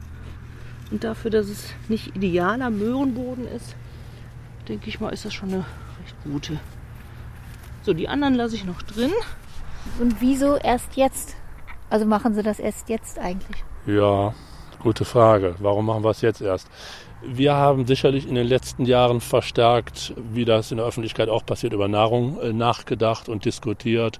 Und 0.91 1.03
dafür, 1.03 1.31
dass 1.31 1.47
es 1.47 1.69
nicht 1.87 2.15
idealer 2.15 2.69
Möhrenboden 2.69 3.47
ist, 3.47 3.75
denke 4.67 4.89
ich 4.89 4.99
mal, 4.99 5.09
ist 5.09 5.25
das 5.25 5.33
schon 5.33 5.49
eine 5.49 5.65
recht 6.03 6.15
gute. 6.23 6.59
So, 7.83 7.93
die 7.93 8.09
anderen 8.09 8.35
lasse 8.35 8.55
ich 8.55 8.65
noch 8.65 8.81
drin. 8.81 9.11
Und 9.99 10.19
wieso 10.19 10.55
erst 10.55 10.95
jetzt? 10.95 11.35
Also 11.89 12.05
machen 12.05 12.33
Sie 12.33 12.43
das 12.43 12.59
erst 12.59 12.89
jetzt 12.89 13.17
eigentlich? 13.19 13.63
Ja, 13.85 14.33
gute 14.81 15.05
Frage. 15.05 15.55
Warum 15.59 15.85
machen 15.85 16.03
wir 16.03 16.09
es 16.09 16.21
jetzt 16.21 16.41
erst? 16.41 16.67
Wir 17.27 17.55
haben 17.55 17.87
sicherlich 17.87 18.27
in 18.27 18.35
den 18.35 18.45
letzten 18.45 18.85
Jahren 18.85 19.19
verstärkt, 19.19 20.13
wie 20.31 20.45
das 20.45 20.69
in 20.69 20.77
der 20.77 20.85
Öffentlichkeit 20.85 21.27
auch 21.27 21.43
passiert, 21.43 21.73
über 21.73 21.87
Nahrung 21.87 22.39
äh, 22.39 22.53
nachgedacht 22.53 23.29
und 23.29 23.45
diskutiert. 23.45 24.19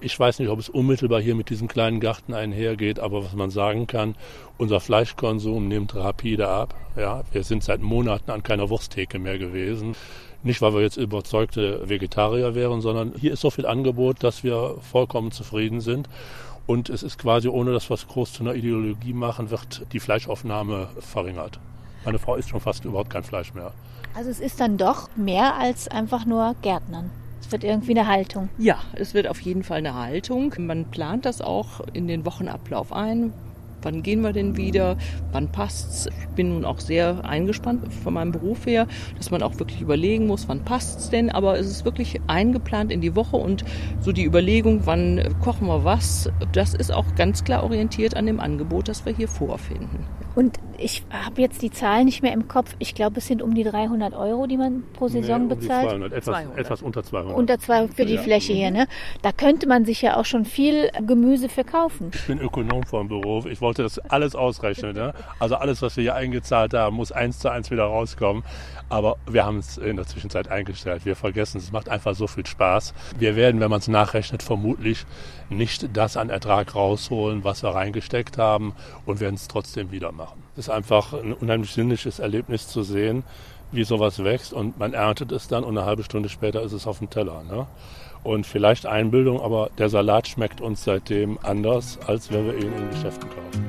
Ich 0.00 0.18
weiß 0.18 0.38
nicht, 0.38 0.48
ob 0.48 0.58
es 0.58 0.70
unmittelbar 0.70 1.20
hier 1.20 1.34
mit 1.34 1.50
diesem 1.50 1.68
kleinen 1.68 2.00
Garten 2.00 2.32
einhergeht, 2.32 2.98
aber 2.98 3.22
was 3.22 3.34
man 3.34 3.50
sagen 3.50 3.86
kann, 3.86 4.14
unser 4.56 4.80
Fleischkonsum 4.80 5.68
nimmt 5.68 5.94
rapide 5.94 6.48
ab. 6.48 6.74
Ja, 6.96 7.24
wir 7.30 7.44
sind 7.44 7.62
seit 7.62 7.82
Monaten 7.82 8.30
an 8.30 8.42
keiner 8.42 8.70
Wursttheke 8.70 9.18
mehr 9.18 9.38
gewesen. 9.38 9.94
Nicht, 10.42 10.62
weil 10.62 10.72
wir 10.72 10.80
jetzt 10.80 10.96
überzeugte 10.96 11.86
Vegetarier 11.86 12.54
wären, 12.54 12.80
sondern 12.80 13.12
hier 13.18 13.34
ist 13.34 13.42
so 13.42 13.50
viel 13.50 13.66
Angebot, 13.66 14.24
dass 14.24 14.44
wir 14.44 14.76
vollkommen 14.80 15.30
zufrieden 15.30 15.82
sind. 15.82 16.08
Und 16.66 16.88
es 16.88 17.02
ist 17.02 17.18
quasi, 17.18 17.48
ohne 17.48 17.72
dass 17.72 17.90
wir 17.90 17.94
es 17.94 18.08
groß 18.08 18.32
zu 18.32 18.42
einer 18.42 18.54
Ideologie 18.54 19.12
machen, 19.12 19.50
wird 19.50 19.86
die 19.92 20.00
Fleischaufnahme 20.00 20.88
verringert. 21.00 21.60
Meine 22.06 22.20
Frau 22.20 22.36
isst 22.36 22.50
schon 22.50 22.60
fast 22.60 22.84
überhaupt 22.84 23.10
kein 23.10 23.24
Fleisch 23.24 23.52
mehr. 23.52 23.72
Also 24.14 24.30
es 24.30 24.38
ist 24.38 24.60
dann 24.60 24.76
doch 24.78 25.08
mehr 25.16 25.56
als 25.56 25.88
einfach 25.88 26.24
nur 26.24 26.54
Gärtnern. 26.62 27.10
Es 27.40 27.50
wird 27.50 27.64
irgendwie 27.64 27.98
eine 27.98 28.06
Haltung. 28.06 28.48
Ja, 28.58 28.78
es 28.94 29.12
wird 29.12 29.26
auf 29.26 29.40
jeden 29.40 29.64
Fall 29.64 29.78
eine 29.78 29.94
Haltung. 29.94 30.54
Man 30.58 30.84
plant 30.84 31.26
das 31.26 31.40
auch 31.40 31.80
in 31.92 32.06
den 32.06 32.24
Wochenablauf 32.24 32.92
ein. 32.92 33.32
Wann 33.82 34.02
gehen 34.02 34.20
wir 34.20 34.32
denn 34.32 34.56
wieder? 34.56 34.96
Wann 35.32 35.50
passt's? 35.50 36.06
Ich 36.06 36.28
bin 36.28 36.54
nun 36.54 36.64
auch 36.64 36.78
sehr 36.78 37.24
eingespannt 37.24 37.92
von 37.92 38.14
meinem 38.14 38.32
Beruf 38.32 38.66
her, 38.66 38.86
dass 39.16 39.30
man 39.30 39.42
auch 39.42 39.58
wirklich 39.58 39.80
überlegen 39.80 40.26
muss, 40.26 40.48
wann 40.48 40.64
passt's 40.64 41.10
denn? 41.10 41.30
Aber 41.30 41.58
es 41.58 41.66
ist 41.66 41.84
wirklich 41.84 42.20
eingeplant 42.26 42.90
in 42.90 43.00
die 43.00 43.14
Woche 43.14 43.36
und 43.36 43.64
so 44.00 44.12
die 44.12 44.24
Überlegung, 44.24 44.86
wann 44.86 45.36
kochen 45.42 45.66
wir 45.66 45.84
was, 45.84 46.30
das 46.52 46.72
ist 46.72 46.92
auch 46.92 47.14
ganz 47.16 47.44
klar 47.44 47.64
orientiert 47.64 48.16
an 48.16 48.26
dem 48.26 48.40
Angebot, 48.40 48.88
das 48.88 49.04
wir 49.04 49.14
hier 49.14 49.28
vorfinden. 49.28 50.06
Und 50.34 50.58
Ich 50.78 51.02
habe 51.10 51.40
jetzt 51.40 51.62
die 51.62 51.70
Zahlen 51.70 52.06
nicht 52.06 52.22
mehr 52.22 52.32
im 52.32 52.48
Kopf. 52.48 52.74
Ich 52.78 52.94
glaube, 52.94 53.18
es 53.18 53.26
sind 53.26 53.42
um 53.42 53.54
die 53.54 53.64
300 53.64 54.14
Euro, 54.14 54.46
die 54.46 54.56
man 54.56 54.84
pro 54.92 55.08
Saison 55.08 55.46
nee, 55.46 55.52
um 55.54 55.60
bezahlt. 55.60 55.88
200, 55.88 56.12
etwas, 56.12 56.24
200. 56.24 56.58
etwas 56.58 56.82
unter 56.82 57.02
200. 57.02 57.36
Unter 57.36 57.58
200 57.58 57.94
für 57.94 58.06
die 58.06 58.14
ja. 58.14 58.22
Fläche 58.22 58.52
hier, 58.52 58.70
ne? 58.70 58.86
Da 59.22 59.32
könnte 59.32 59.66
man 59.66 59.84
sich 59.84 60.02
ja 60.02 60.16
auch 60.16 60.24
schon 60.24 60.44
viel 60.44 60.90
Gemüse 61.06 61.48
verkaufen. 61.48 62.10
Ich 62.14 62.26
bin 62.26 62.38
Ökonom 62.40 62.84
vom 62.84 63.08
Beruf. 63.08 63.46
Ich 63.46 63.60
wollte 63.60 63.82
das 63.82 63.98
alles 63.98 64.34
ausrechnen. 64.34 64.94
Ne? 64.94 65.14
Also 65.38 65.56
alles, 65.56 65.82
was 65.82 65.96
wir 65.96 66.02
hier 66.02 66.14
eingezahlt 66.14 66.74
haben, 66.74 66.96
muss 66.96 67.12
eins 67.12 67.38
zu 67.38 67.48
eins 67.48 67.70
wieder 67.70 67.84
rauskommen. 67.84 68.42
Aber 68.88 69.16
wir 69.28 69.44
haben 69.44 69.58
es 69.58 69.78
in 69.78 69.96
der 69.96 70.06
Zwischenzeit 70.06 70.48
eingestellt. 70.48 71.04
Wir 71.04 71.16
vergessen 71.16 71.58
es. 71.58 71.64
Es 71.64 71.72
macht 71.72 71.88
einfach 71.88 72.14
so 72.14 72.26
viel 72.26 72.46
Spaß. 72.46 72.94
Wir 73.18 73.34
werden, 73.34 73.60
wenn 73.60 73.70
man 73.70 73.80
es 73.80 73.88
nachrechnet, 73.88 74.42
vermutlich 74.42 75.04
nicht 75.50 75.96
das 75.96 76.16
an 76.16 76.30
Ertrag 76.30 76.74
rausholen, 76.74 77.42
was 77.42 77.62
wir 77.62 77.70
reingesteckt 77.70 78.38
haben 78.38 78.74
und 79.04 79.20
werden 79.20 79.34
es 79.34 79.48
trotzdem 79.48 79.90
wieder 79.90 80.12
machen. 80.12 80.45
Ist 80.56 80.70
einfach 80.70 81.12
ein 81.12 81.34
unheimlich 81.34 81.72
sinnliches 81.72 82.18
Erlebnis 82.18 82.68
zu 82.68 82.82
sehen, 82.82 83.24
wie 83.72 83.84
sowas 83.84 84.24
wächst 84.24 84.52
und 84.52 84.78
man 84.78 84.94
erntet 84.94 85.32
es 85.32 85.48
dann 85.48 85.64
und 85.64 85.76
eine 85.76 85.86
halbe 85.86 86.02
Stunde 86.02 86.28
später 86.28 86.62
ist 86.62 86.72
es 86.72 86.86
auf 86.86 86.98
dem 86.98 87.10
Teller. 87.10 87.42
Ne? 87.44 87.66
Und 88.22 88.46
vielleicht 88.46 88.86
Einbildung, 88.86 89.40
aber 89.40 89.70
der 89.76 89.88
Salat 89.88 90.28
schmeckt 90.28 90.60
uns 90.60 90.84
seitdem 90.84 91.38
anders, 91.42 91.98
als 92.06 92.32
wenn 92.32 92.46
wir 92.46 92.56
ihn 92.56 92.72
in 92.72 92.90
Geschäften 92.90 93.28
kaufen. 93.28 93.66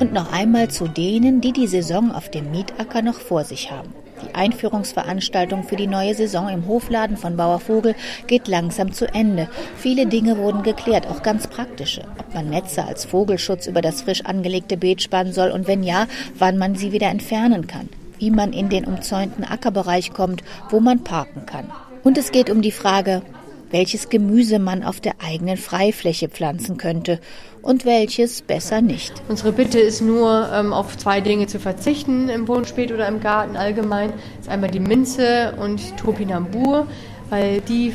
Und 0.00 0.12
noch 0.12 0.32
einmal 0.32 0.68
zu 0.68 0.88
denen, 0.88 1.40
die 1.40 1.52
die 1.52 1.66
Saison 1.66 2.10
auf 2.10 2.30
dem 2.30 2.50
Mietacker 2.50 3.02
noch 3.02 3.20
vor 3.20 3.44
sich 3.44 3.70
haben. 3.70 3.92
Die 4.30 4.36
Einführungsveranstaltung 4.36 5.64
für 5.64 5.74
die 5.74 5.88
neue 5.88 6.14
Saison 6.14 6.48
im 6.48 6.68
Hofladen 6.68 7.16
von 7.16 7.36
Bauer 7.36 7.58
Vogel 7.58 7.96
geht 8.28 8.46
langsam 8.46 8.92
zu 8.92 9.12
Ende. 9.12 9.48
Viele 9.76 10.06
Dinge 10.06 10.38
wurden 10.38 10.62
geklärt, 10.62 11.08
auch 11.08 11.24
ganz 11.24 11.48
praktische. 11.48 12.02
Ob 12.16 12.32
man 12.32 12.48
Netze 12.48 12.84
als 12.84 13.04
Vogelschutz 13.04 13.66
über 13.66 13.82
das 13.82 14.02
frisch 14.02 14.24
angelegte 14.24 14.76
Beet 14.76 15.02
spannen 15.02 15.32
soll 15.32 15.50
und 15.50 15.66
wenn 15.66 15.82
ja, 15.82 16.06
wann 16.38 16.58
man 16.58 16.76
sie 16.76 16.92
wieder 16.92 17.08
entfernen 17.08 17.66
kann. 17.66 17.88
Wie 18.18 18.30
man 18.30 18.52
in 18.52 18.68
den 18.68 18.84
umzäunten 18.84 19.42
Ackerbereich 19.42 20.12
kommt, 20.12 20.44
wo 20.68 20.78
man 20.78 21.02
parken 21.02 21.44
kann. 21.44 21.72
Und 22.04 22.16
es 22.16 22.30
geht 22.30 22.50
um 22.50 22.62
die 22.62 22.70
Frage, 22.70 23.22
welches 23.70 24.08
Gemüse 24.08 24.58
man 24.58 24.82
auf 24.82 25.00
der 25.00 25.14
eigenen 25.24 25.56
Freifläche 25.56 26.28
pflanzen 26.28 26.76
könnte 26.76 27.20
und 27.62 27.84
welches 27.84 28.42
besser 28.42 28.80
nicht. 28.80 29.12
Unsere 29.28 29.52
Bitte 29.52 29.78
ist 29.78 30.00
nur, 30.00 30.48
ähm, 30.52 30.72
auf 30.72 30.96
zwei 30.96 31.20
Dinge 31.20 31.46
zu 31.46 31.60
verzichten 31.60 32.28
im 32.28 32.48
Wohnspät 32.48 32.92
oder 32.92 33.06
im 33.08 33.20
Garten 33.20 33.56
allgemein. 33.56 34.10
Das 34.10 34.46
ist 34.46 34.48
einmal 34.48 34.70
die 34.70 34.80
Minze 34.80 35.54
und 35.60 35.96
Topinambur, 35.96 36.86
weil 37.28 37.60
die 37.60 37.92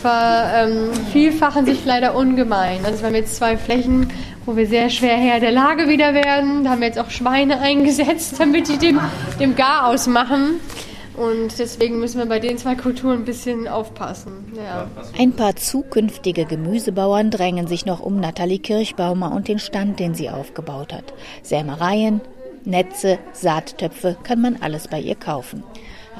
vervielfachen 0.00 1.66
ähm, 1.66 1.74
sich 1.74 1.84
leider 1.84 2.14
ungemein. 2.14 2.84
Also 2.84 3.00
wir 3.00 3.08
haben 3.08 3.14
jetzt 3.14 3.36
zwei 3.36 3.56
Flächen, 3.56 4.10
wo 4.46 4.56
wir 4.56 4.66
sehr 4.66 4.88
schwer 4.90 5.16
Herr 5.16 5.40
der 5.40 5.52
Lage 5.52 5.88
wieder 5.88 6.14
werden. 6.14 6.64
Da 6.64 6.70
haben 6.70 6.80
wir 6.80 6.86
jetzt 6.86 6.98
auch 6.98 7.10
Schweine 7.10 7.60
eingesetzt, 7.60 8.36
damit 8.38 8.68
die 8.68 8.78
dem, 8.78 9.00
dem 9.38 9.56
Garaus 9.56 10.06
machen. 10.06 10.60
Und 11.18 11.58
deswegen 11.58 11.98
müssen 11.98 12.18
wir 12.18 12.26
bei 12.26 12.38
den 12.38 12.58
zwei 12.58 12.76
Kulturen 12.76 13.20
ein 13.20 13.24
bisschen 13.24 13.66
aufpassen. 13.66 14.52
Ja. 14.56 14.88
Ein 15.18 15.32
paar 15.32 15.56
zukünftige 15.56 16.44
Gemüsebauern 16.44 17.30
drängen 17.30 17.66
sich 17.66 17.86
noch 17.86 18.00
um 18.00 18.20
Nathalie 18.20 18.60
Kirchbaumer 18.60 19.32
und 19.32 19.48
den 19.48 19.58
Stand, 19.58 19.98
den 19.98 20.14
sie 20.14 20.30
aufgebaut 20.30 20.92
hat. 20.92 21.12
Sämereien, 21.42 22.20
Netze, 22.64 23.18
Saattöpfe 23.32 24.16
kann 24.22 24.40
man 24.40 24.58
alles 24.60 24.86
bei 24.88 25.00
ihr 25.00 25.16
kaufen. 25.16 25.64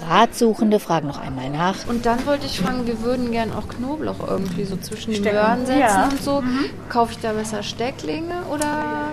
Ratsuchende 0.06 0.78
fragen 0.78 1.08
noch 1.08 1.20
einmal 1.20 1.50
nach. 1.50 1.86
Und 1.88 2.06
dann 2.06 2.26
wollte 2.26 2.46
ich 2.46 2.60
fragen, 2.60 2.86
wir 2.86 3.02
würden 3.02 3.30
gern 3.32 3.52
auch 3.52 3.68
Knoblauch 3.68 4.28
irgendwie 4.28 4.64
so 4.64 4.76
zwischen 4.76 5.12
den 5.12 5.22
Möhren 5.22 5.66
setzen 5.66 5.80
ja. 5.80 6.08
und 6.08 6.22
so. 6.22 6.40
Mhm. 6.40 6.66
Kaufe 6.88 7.12
ich 7.12 7.18
da 7.18 7.32
besser 7.32 7.62
Stecklinge 7.62 8.42
oder? 8.52 9.10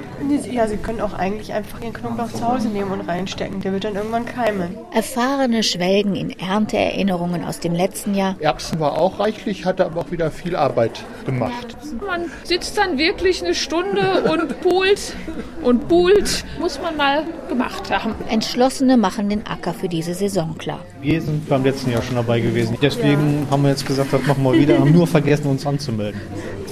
Ja, 0.51 0.67
Sie 0.67 0.77
können 0.77 1.01
auch 1.01 1.13
eigentlich 1.13 1.53
einfach 1.53 1.81
Ihren 1.81 1.93
Knoblauch 1.93 2.31
zu 2.31 2.47
Hause 2.47 2.67
nehmen 2.69 2.91
und 2.91 3.01
reinstecken. 3.07 3.61
Der 3.61 3.71
wird 3.73 3.83
dann 3.83 3.95
irgendwann 3.95 4.25
keimen. 4.25 4.77
Erfahrene 4.93 5.63
schwelgen 5.63 6.15
in 6.15 6.29
Ernteerinnerungen 6.31 7.43
aus 7.43 7.59
dem 7.59 7.73
letzten 7.73 8.15
Jahr. 8.15 8.35
Erbsen 8.39 8.79
war 8.79 8.97
auch 8.97 9.19
reichlich, 9.19 9.65
hatte 9.65 9.85
aber 9.85 10.01
auch 10.01 10.11
wieder 10.11 10.31
viel 10.31 10.55
Arbeit 10.55 11.03
gemacht. 11.25 11.77
Man 12.05 12.25
sitzt 12.43 12.77
dann 12.77 12.97
wirklich 12.97 13.43
eine 13.43 13.55
Stunde 13.55 14.23
und 14.31 14.61
pult 14.61 15.15
und 15.63 15.87
pult. 15.87 16.45
Muss 16.59 16.79
man 16.81 16.95
mal 16.97 17.23
gemacht 17.49 17.89
haben. 17.91 18.15
Entschlossene 18.29 18.97
machen 18.97 19.29
den 19.29 19.45
Acker 19.45 19.73
für 19.73 19.89
diese 19.89 20.13
Saison 20.13 20.57
klar. 20.57 20.79
Wir 21.01 21.21
sind 21.21 21.47
beim 21.49 21.63
letzten 21.63 21.91
Jahr 21.91 22.01
schon 22.01 22.15
dabei 22.15 22.39
gewesen. 22.39 22.77
Deswegen 22.81 23.43
ja. 23.43 23.51
haben 23.51 23.63
wir 23.63 23.69
jetzt 23.69 23.85
gesagt, 23.85 24.13
das 24.13 24.25
machen 24.25 24.43
wir 24.43 24.53
wieder. 24.53 24.79
Haben 24.79 24.91
nur 24.91 25.07
vergessen, 25.07 25.47
uns 25.47 25.65
anzumelden. 25.65 26.21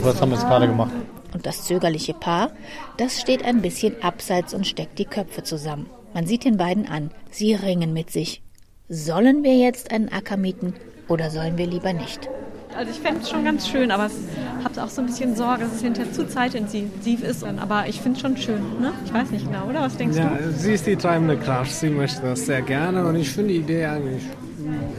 Das 0.03 0.21
haben 0.21 0.31
wir 0.31 0.37
jetzt 0.37 0.47
gerade 0.47 0.67
gemacht. 0.67 0.91
Und 1.33 1.45
das 1.45 1.65
zögerliche 1.65 2.13
Paar, 2.13 2.51
das 2.97 3.19
steht 3.19 3.43
ein 3.43 3.61
bisschen 3.61 4.01
abseits 4.03 4.53
und 4.53 4.67
steckt 4.67 4.99
die 4.99 5.05
Köpfe 5.05 5.43
zusammen. 5.43 5.89
Man 6.13 6.27
sieht 6.27 6.45
den 6.45 6.57
beiden 6.57 6.87
an. 6.87 7.09
Sie 7.31 7.55
ringen 7.55 7.91
mit 7.91 8.11
sich. 8.11 8.43
Sollen 8.87 9.43
wir 9.43 9.57
jetzt 9.57 9.91
einen 9.91 10.09
Acker 10.09 10.37
mieten 10.37 10.75
oder 11.07 11.31
sollen 11.31 11.57
wir 11.57 11.65
lieber 11.65 11.93
nicht? 11.93 12.29
Also 12.75 12.91
ich 12.91 12.99
fände 12.99 13.21
es 13.21 13.29
schon 13.29 13.43
ganz 13.43 13.67
schön, 13.67 13.91
aber 13.91 14.07
ich 14.07 14.65
habe 14.65 14.83
auch 14.83 14.89
so 14.89 15.01
ein 15.01 15.07
bisschen 15.07 15.35
Sorge, 15.35 15.63
dass 15.63 15.75
es 15.75 15.81
hinterher 15.81 16.11
zu 16.11 16.27
zeitintensiv 16.27 17.23
ist. 17.23 17.43
Aber 17.43 17.85
ich 17.87 18.01
finde 18.01 18.17
es 18.17 18.21
schon 18.21 18.37
schön. 18.37 18.61
Ne? 18.79 18.91
Ich 19.05 19.13
weiß 19.13 19.29
nicht 19.31 19.45
genau, 19.45 19.67
oder? 19.69 19.81
Was 19.81 19.97
denkst 19.97 20.17
ja, 20.17 20.29
du? 20.29 20.51
Sie 20.53 20.73
ist 20.73 20.87
die 20.87 20.95
treibende 20.95 21.37
Kraft. 21.37 21.71
Sie 21.71 21.89
möchte 21.89 22.21
das 22.21 22.45
sehr 22.45 22.61
gerne 22.61 23.05
und 23.05 23.15
ich 23.15 23.29
finde 23.29 23.53
die 23.53 23.59
Idee 23.59 23.85
eigentlich 23.85 24.23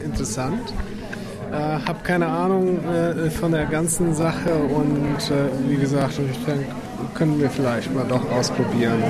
interessant. 0.03 0.73
Äh, 1.51 1.55
habe 1.55 1.99
keine 2.03 2.27
Ahnung 2.27 2.79
äh, 2.85 3.29
von 3.29 3.51
der 3.51 3.65
ganzen 3.65 4.13
Sache 4.13 4.53
und 4.53 5.31
äh, 5.31 5.69
wie 5.69 5.77
gesagt, 5.77 6.19
ich 6.19 6.45
denke, 6.45 6.65
können 7.13 7.39
wir 7.39 7.49
vielleicht 7.49 7.93
mal 7.93 8.05
doch 8.07 8.29
ausprobieren. 8.31 9.01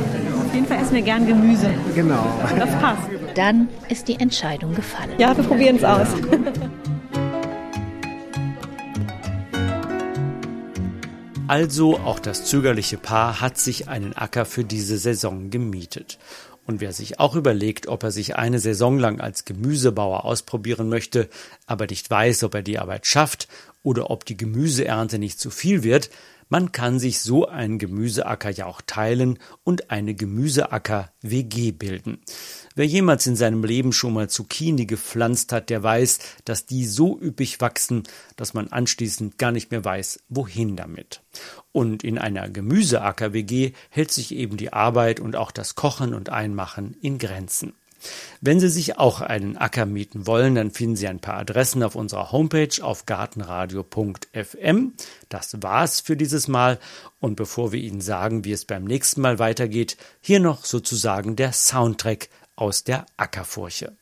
Auf 0.45 0.53
jeden 0.53 0.67
Fall 0.67 0.77
essen 0.77 0.95
wir 0.95 1.01
gern 1.01 1.25
Gemüse. 1.25 1.69
Genau. 1.95 2.25
Das 2.57 2.69
passt. 2.79 3.01
Dann 3.35 3.67
ist 3.89 4.07
die 4.07 4.19
Entscheidung 4.19 4.75
gefallen. 4.75 5.11
Ja, 5.17 5.35
wir 5.35 5.43
probieren 5.43 5.77
es 5.77 5.83
aus. 5.83 6.07
Also 11.47 11.99
auch 11.99 12.17
das 12.17 12.45
zögerliche 12.45 12.97
Paar 12.97 13.39
hat 13.39 13.59
sich 13.59 13.87
einen 13.87 14.13
Acker 14.13 14.45
für 14.45 14.63
diese 14.63 14.97
Saison 14.97 15.51
gemietet. 15.51 16.17
Und 16.65 16.81
wer 16.81 16.91
sich 16.91 17.19
auch 17.19 17.35
überlegt, 17.35 17.87
ob 17.87 18.01
er 18.01 18.09
sich 18.09 18.35
eine 18.35 18.57
Saison 18.57 18.97
lang 18.97 19.21
als 19.21 19.45
Gemüsebauer 19.45 20.25
ausprobieren 20.25 20.89
möchte, 20.89 21.29
aber 21.67 21.85
nicht 21.85 22.09
weiß, 22.09 22.43
ob 22.43 22.55
er 22.55 22.63
die 22.63 22.79
Arbeit 22.79 23.05
schafft 23.05 23.47
oder 23.83 24.09
ob 24.09 24.25
die 24.25 24.37
Gemüseernte 24.37 25.19
nicht 25.19 25.39
zu 25.39 25.51
viel 25.51 25.83
wird, 25.83 26.09
man 26.49 26.71
kann 26.71 26.97
sich 26.99 27.21
so 27.21 27.47
einen 27.47 27.77
Gemüseacker 27.77 28.49
ja 28.49 28.65
auch 28.65 28.81
teilen 28.85 29.37
und 29.63 29.91
eine 29.91 30.15
Gemüseacker-WG 30.15 31.71
bilden. 31.71 32.19
Wer 32.77 32.85
jemals 32.85 33.25
in 33.25 33.37
seinem 33.37 33.63
Leben 33.63 33.93
schon 33.93 34.13
mal 34.13 34.29
Zucchini 34.29 34.85
gepflanzt 34.85 35.53
hat, 35.53 35.69
der 35.69 35.81
weiß, 35.81 36.19
dass 36.43 36.65
die 36.65 36.85
so 36.85 37.17
üppig 37.17 37.61
wachsen, 37.61 38.03
dass 38.35 38.53
man 38.53 38.67
anschließend 38.67 39.37
gar 39.37 39.53
nicht 39.53 39.71
mehr 39.71 39.85
weiß, 39.85 40.19
wohin 40.27 40.75
damit. 40.75 41.21
Und 41.71 42.03
in 42.03 42.17
einer 42.17 42.49
Gemüseacker-WG 42.49 43.71
hält 43.89 44.11
sich 44.11 44.35
eben 44.35 44.57
die 44.57 44.73
Arbeit 44.73 45.21
und 45.21 45.37
auch 45.37 45.51
das 45.51 45.75
Kochen 45.75 46.13
und 46.13 46.29
Einmachen 46.29 46.97
in 47.01 47.17
Grenzen. 47.17 47.73
Wenn 48.41 48.59
Sie 48.59 48.69
sich 48.69 48.97
auch 48.99 49.21
einen 49.21 49.57
Acker 49.57 49.85
mieten 49.85 50.27
wollen, 50.27 50.55
dann 50.55 50.71
finden 50.71 50.97
Sie 50.97 51.07
ein 51.07 51.21
paar 51.21 51.37
Adressen 51.37 51.81
auf 51.81 51.95
unserer 51.95 52.31
Homepage 52.33 52.81
auf 52.81 53.05
gartenradio.fm. 53.05 54.93
Das 55.29 55.57
war's 55.61 56.01
für 56.01 56.17
dieses 56.17 56.47
Mal. 56.47 56.77
Und 57.19 57.35
bevor 57.35 57.71
wir 57.71 57.79
Ihnen 57.79 58.01
sagen, 58.01 58.43
wie 58.43 58.51
es 58.51 58.65
beim 58.65 58.83
nächsten 58.83 59.21
Mal 59.21 59.39
weitergeht, 59.39 59.97
hier 60.21 60.41
noch 60.41 60.65
sozusagen 60.65 61.35
der 61.35 61.53
Soundtrack 61.53 62.29
aus 62.55 62.83
der 62.83 63.05
Ackerfurche. 63.17 63.97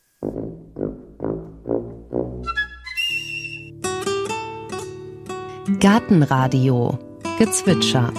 Gartenradio 5.79 6.99
Gezwitscher 7.39 8.13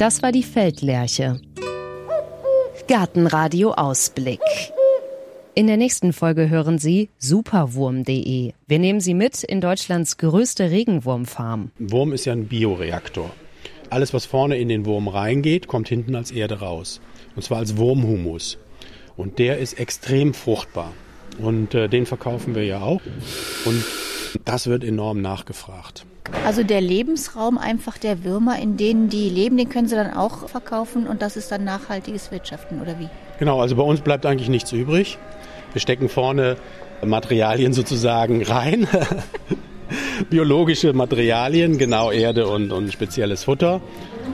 Das 0.00 0.22
war 0.22 0.32
die 0.32 0.42
Feldlerche. 0.42 1.42
Gartenradio 2.88 3.72
Ausblick. 3.72 4.40
In 5.54 5.66
der 5.66 5.76
nächsten 5.76 6.14
Folge 6.14 6.48
hören 6.48 6.78
Sie 6.78 7.10
superwurm.de. 7.18 8.54
Wir 8.66 8.78
nehmen 8.78 9.00
Sie 9.00 9.12
mit 9.12 9.42
in 9.42 9.60
Deutschlands 9.60 10.16
größte 10.16 10.70
Regenwurmfarm. 10.70 11.72
Wurm 11.78 12.14
ist 12.14 12.24
ja 12.24 12.32
ein 12.32 12.46
Bioreaktor. 12.46 13.30
Alles, 13.90 14.14
was 14.14 14.24
vorne 14.24 14.56
in 14.56 14.70
den 14.70 14.86
Wurm 14.86 15.06
reingeht, 15.06 15.66
kommt 15.66 15.90
hinten 15.90 16.14
als 16.14 16.30
Erde 16.30 16.60
raus. 16.60 17.02
Und 17.36 17.42
zwar 17.42 17.58
als 17.58 17.76
Wurmhumus. 17.76 18.56
Und 19.18 19.38
der 19.38 19.58
ist 19.58 19.78
extrem 19.78 20.32
fruchtbar. 20.32 20.94
Und 21.38 21.74
äh, 21.74 21.90
den 21.90 22.06
verkaufen 22.06 22.54
wir 22.54 22.64
ja 22.64 22.80
auch. 22.80 23.02
Und 23.66 23.84
das 24.46 24.66
wird 24.66 24.82
enorm 24.82 25.20
nachgefragt. 25.20 26.06
Also 26.44 26.62
der 26.62 26.80
Lebensraum 26.80 27.58
einfach 27.58 27.98
der 27.98 28.24
Würmer, 28.24 28.58
in 28.58 28.76
denen 28.76 29.08
die 29.08 29.28
leben, 29.28 29.56
den 29.56 29.68
können 29.68 29.88
sie 29.88 29.94
dann 29.94 30.12
auch 30.14 30.48
verkaufen 30.48 31.06
und 31.06 31.22
das 31.22 31.36
ist 31.36 31.52
dann 31.52 31.64
nachhaltiges 31.64 32.30
Wirtschaften 32.30 32.80
oder 32.80 32.98
wie? 32.98 33.08
Genau, 33.38 33.60
also 33.60 33.76
bei 33.76 33.82
uns 33.82 34.00
bleibt 34.00 34.26
eigentlich 34.26 34.48
nichts 34.48 34.72
übrig. 34.72 35.18
Wir 35.72 35.80
stecken 35.80 36.08
vorne 36.08 36.56
Materialien 37.04 37.72
sozusagen 37.72 38.42
rein. 38.42 38.86
Biologische 40.30 40.92
Materialien, 40.92 41.78
genau 41.78 42.10
Erde 42.10 42.46
und, 42.48 42.72
und 42.72 42.92
spezielles 42.92 43.44
Futter. 43.44 43.80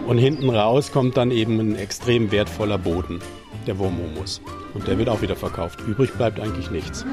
Und 0.07 0.19
hinten 0.19 0.51
raus 0.51 0.93
kommt 0.93 1.17
dann 1.17 1.31
eben 1.31 1.59
ein 1.59 1.77
extrem 1.77 2.31
wertvoller 2.31 2.79
Boden, 2.79 3.21
der 3.67 3.79
Wurmhumus. 3.79 4.41
Und 4.75 4.87
der 4.87 4.99
wird 4.99 5.09
auch 5.09 5.23
wieder 5.23 5.37
verkauft. 5.37 5.81
Übrig 5.87 6.13
bleibt 6.13 6.41
eigentlich 6.41 6.71
nichts. 6.71 7.07